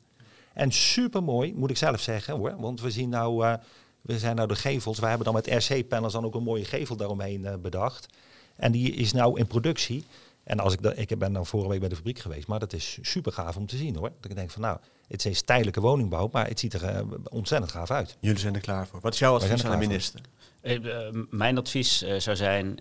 En 0.54 0.71
super 0.71 1.23
mooi, 1.23 1.54
moet 1.54 1.69
ik 1.69 1.78
zelf 1.78 1.99
zeggen 1.99 2.36
hoor, 2.36 2.56
want 2.58 2.82
we 2.82 2.91
zien 2.91 3.10
nou, 3.10 3.45
uh, 3.45 3.54
we 4.02 4.19
zijn 4.19 4.36
nou 4.36 4.47
de 4.47 4.56
gevels, 4.56 4.99
we 4.99 5.06
hebben 5.06 5.26
dan 5.26 5.34
met 5.34 5.47
RC-panels 5.47 6.13
dan 6.13 6.26
ook 6.26 6.36
een 6.36 6.43
mooie 6.43 6.65
gevel 6.65 6.95
daaromheen 6.95 7.60
bedacht. 7.62 8.08
En 8.56 8.71
die 8.71 8.91
is 8.93 9.12
nou 9.12 9.39
in 9.39 9.47
productie. 9.47 10.06
En 10.43 10.60
als 10.60 10.73
ik, 10.73 10.82
dat, 10.82 10.97
ik 10.97 11.17
ben 11.17 11.34
dan 11.34 11.45
vorige 11.45 11.69
week 11.69 11.79
bij 11.79 11.89
de 11.89 11.95
fabriek 11.95 12.19
geweest, 12.19 12.47
maar 12.47 12.60
dat 12.60 12.73
is 12.73 12.97
super 13.01 13.32
gaaf 13.32 13.58
om 13.58 13.65
te 13.65 13.77
zien 13.77 13.95
hoor. 13.95 14.12
Dat 14.19 14.32
ik 14.32 14.36
denk 14.36 14.51
van 14.51 14.62
nou, 14.62 14.77
het 15.08 15.25
is 15.25 15.41
tijdelijke 15.41 15.82
woningbouw, 15.82 16.29
maar 16.32 16.47
het 16.47 16.60
ziet 16.60 16.73
er 16.73 16.95
uh, 16.95 17.12
ontzettend 17.23 17.71
gaaf 17.71 17.91
uit. 17.91 18.17
Jullie 18.19 18.39
zijn 18.39 18.56
er 18.56 18.62
klaar 18.62 18.88
voor. 18.88 18.99
Wat 18.99 19.13
is 19.13 19.19
jouw 19.19 19.36
advies 19.36 19.65
aan 19.65 19.71
de 19.71 19.77
minister? 19.77 20.21
Uh, 20.62 21.23
mijn 21.29 21.58
advies 21.58 22.03
uh, 22.03 22.19
zou 22.19 22.36
zijn, 22.36 22.79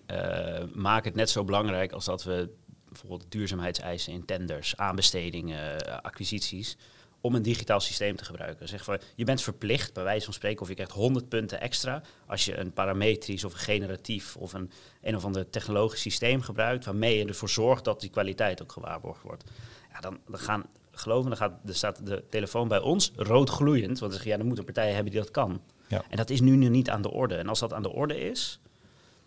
maak 0.75 1.05
het 1.05 1.14
net 1.14 1.31
zo 1.31 1.44
belangrijk 1.44 1.92
als 1.92 2.05
dat 2.05 2.25
we 2.25 2.51
bijvoorbeeld 2.88 3.25
duurzaamheidseisen 3.29 4.12
in 4.12 4.25
tenders, 4.25 4.77
aanbestedingen, 4.77 6.03
acquisities, 6.03 6.77
om 7.23 7.35
een 7.35 7.43
digitaal 7.43 7.81
systeem 7.81 8.17
te 8.17 8.25
gebruiken. 8.25 8.69
Zeg 8.69 8.85
van, 8.85 8.99
je 9.15 9.25
bent 9.25 9.43
verplicht, 9.43 9.93
bij 9.93 10.05
wijze 10.05 10.25
van 10.25 10.35
spreken, 10.35 10.63
of 10.63 10.69
je 10.69 10.75
krijgt 10.75 10.93
100 10.93 11.29
punten 11.29 11.61
extra 11.61 12.03
als 12.27 12.45
je 12.45 12.59
een 12.59 12.73
parametrisch 12.73 13.45
of 13.45 13.53
een 13.53 13.59
generatief 13.59 14.37
of 14.37 14.53
een 14.53 14.71
een 15.03 15.17
of 15.17 15.25
ander 15.25 15.51
technologisch 15.51 16.01
systeem 16.01 16.43
gebruikt, 16.43 16.85
waarmee 16.85 17.19
je 17.19 17.25
ervoor 17.25 17.49
zorgt 17.49 17.85
dat 17.85 18.01
die 18.01 18.11
kwaliteit 18.11 18.63
ook 18.63 18.73
gewaarborgd 18.73 19.23
wordt. 19.23 19.45
Ja, 19.93 20.01
dan, 20.01 20.19
dan 20.27 20.39
gaan 20.39 20.65
geloven, 20.93 21.29
dan 21.29 21.39
gaat, 21.39 21.53
er 21.67 21.75
staat 21.75 22.07
de 22.07 22.25
telefoon 22.31 22.69
bij 22.69 22.81
ons 22.81 23.13
rood 23.17 23.51
gloeiend. 23.51 23.99
Want 23.99 24.13
zeggen, 24.13 24.31
ja, 24.31 24.37
dan 24.37 24.47
moeten 24.47 24.65
partijen 24.65 24.95
hebben 24.95 25.13
die 25.13 25.21
dat 25.21 25.31
kan. 25.31 25.61
Ja. 25.89 26.05
En 26.09 26.17
dat 26.17 26.31
is 26.31 26.41
nu 26.41 26.57
niet 26.57 26.91
aan 26.91 27.03
de 27.03 27.11
orde. 27.11 27.35
En 27.35 27.49
als 27.49 27.59
dat 27.59 27.73
aan 27.73 27.83
de 27.83 27.93
orde 27.93 28.21
is, 28.21 28.61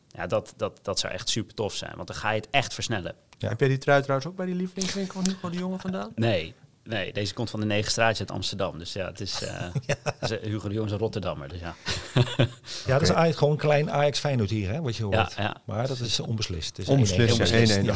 ja, 0.08 0.28
dat, 0.28 0.54
dat, 0.58 0.80
dat 0.82 1.00
zou 1.00 1.14
echt 1.14 1.30
super 1.30 1.54
tof 1.54 1.76
zijn. 1.76 1.96
Want 1.96 2.08
dan 2.08 2.18
ga 2.18 2.30
je 2.32 2.40
het 2.40 2.50
echt 2.52 2.74
versnellen. 2.74 3.16
Ja. 3.38 3.50
Heb 3.50 3.60
jij 3.60 3.70
die 3.70 3.78
trui 3.78 4.02
trouwens 4.02 4.30
ook 4.30 4.36
bij 4.36 4.46
die 4.46 4.56
lievelingswinkel 4.56 5.22
van 5.22 5.32
Hugo 5.32 5.50
de 5.50 5.58
Jonge 5.58 5.80
vandaan? 5.80 6.12
Nee, 6.16 6.54
Nee, 6.88 7.14
deze 7.14 7.34
komt 7.34 7.50
van 7.50 7.60
de 7.60 7.66
negen 7.66 7.92
straatje 7.92 8.20
uit 8.20 8.32
Amsterdam. 8.32 8.78
Dus 8.78 8.94
ja, 8.94 9.06
het 9.06 9.20
is, 9.20 9.42
uh, 9.44 9.50
ja. 9.86 10.38
Hugo 10.42 10.68
de 10.68 10.74
Jong 10.74 10.86
is 10.86 10.92
een 10.92 10.98
Rotterdammer. 10.98 11.50
Dus 11.50 11.60
ja. 11.60 11.76
ja, 12.86 12.94
dat 12.94 13.02
is 13.02 13.10
eigenlijk 13.22 13.38
gewoon 13.38 13.54
een 13.54 13.60
klein 13.60 13.92
Ajax 13.92 14.20
Feyenoord 14.20 14.50
hier, 14.50 14.72
hè, 14.72 14.82
wat 14.82 14.96
je 14.96 15.04
hoort. 15.04 15.16
Ja, 15.16 15.44
ja. 15.44 15.62
Maar 15.66 15.88
dat 15.88 16.00
is 16.00 16.20
onbeslist. 16.20 16.76
Dus 16.76 16.88
onbeslist, 16.88 17.38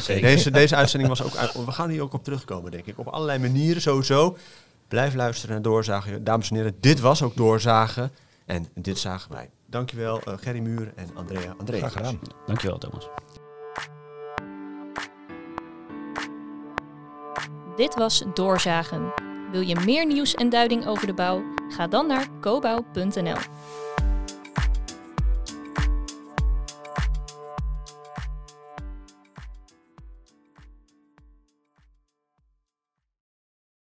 Deze, 0.08 0.52
deze 0.52 0.76
uitzending 0.76 1.10
was 1.10 1.22
ook... 1.24 1.64
We 1.66 1.72
gaan 1.72 1.90
hier 1.90 2.02
ook 2.02 2.14
op 2.14 2.24
terugkomen, 2.24 2.72
denk 2.72 2.86
ik. 2.86 3.00
Op 3.00 3.08
allerlei 3.08 3.40
manieren 3.40 3.82
sowieso. 3.82 4.38
Blijf 4.88 5.14
luisteren 5.14 5.56
en 5.56 5.62
doorzagen. 5.62 6.24
Dames 6.24 6.50
en 6.50 6.56
heren, 6.56 6.76
dit 6.80 7.00
was 7.00 7.22
ook 7.22 7.36
doorzagen. 7.36 8.12
En 8.46 8.68
dit 8.76 8.98
zagen 8.98 9.32
wij. 9.32 9.50
Dankjewel, 9.66 10.22
uh, 10.28 10.34
Gerry 10.38 10.60
Muur 10.60 10.92
en 10.96 11.10
Andrea. 11.14 11.56
Andrea. 11.58 11.80
Graag 11.80 11.92
gedaan. 11.92 12.20
Dankjewel, 12.46 12.78
Thomas. 12.78 13.08
Dit 17.80 17.96
was 17.96 18.24
Doorzagen. 18.34 19.14
Wil 19.52 19.62
je 19.62 19.76
meer 19.86 20.06
nieuws 20.06 20.36
en 20.36 20.50
duiding 20.50 20.88
over 20.88 21.08
de 21.08 21.14
bouw? 21.14 21.44
Ga 21.70 21.88
dan 21.88 22.08
naar 22.08 22.28
cobouw.nl. 22.42 23.38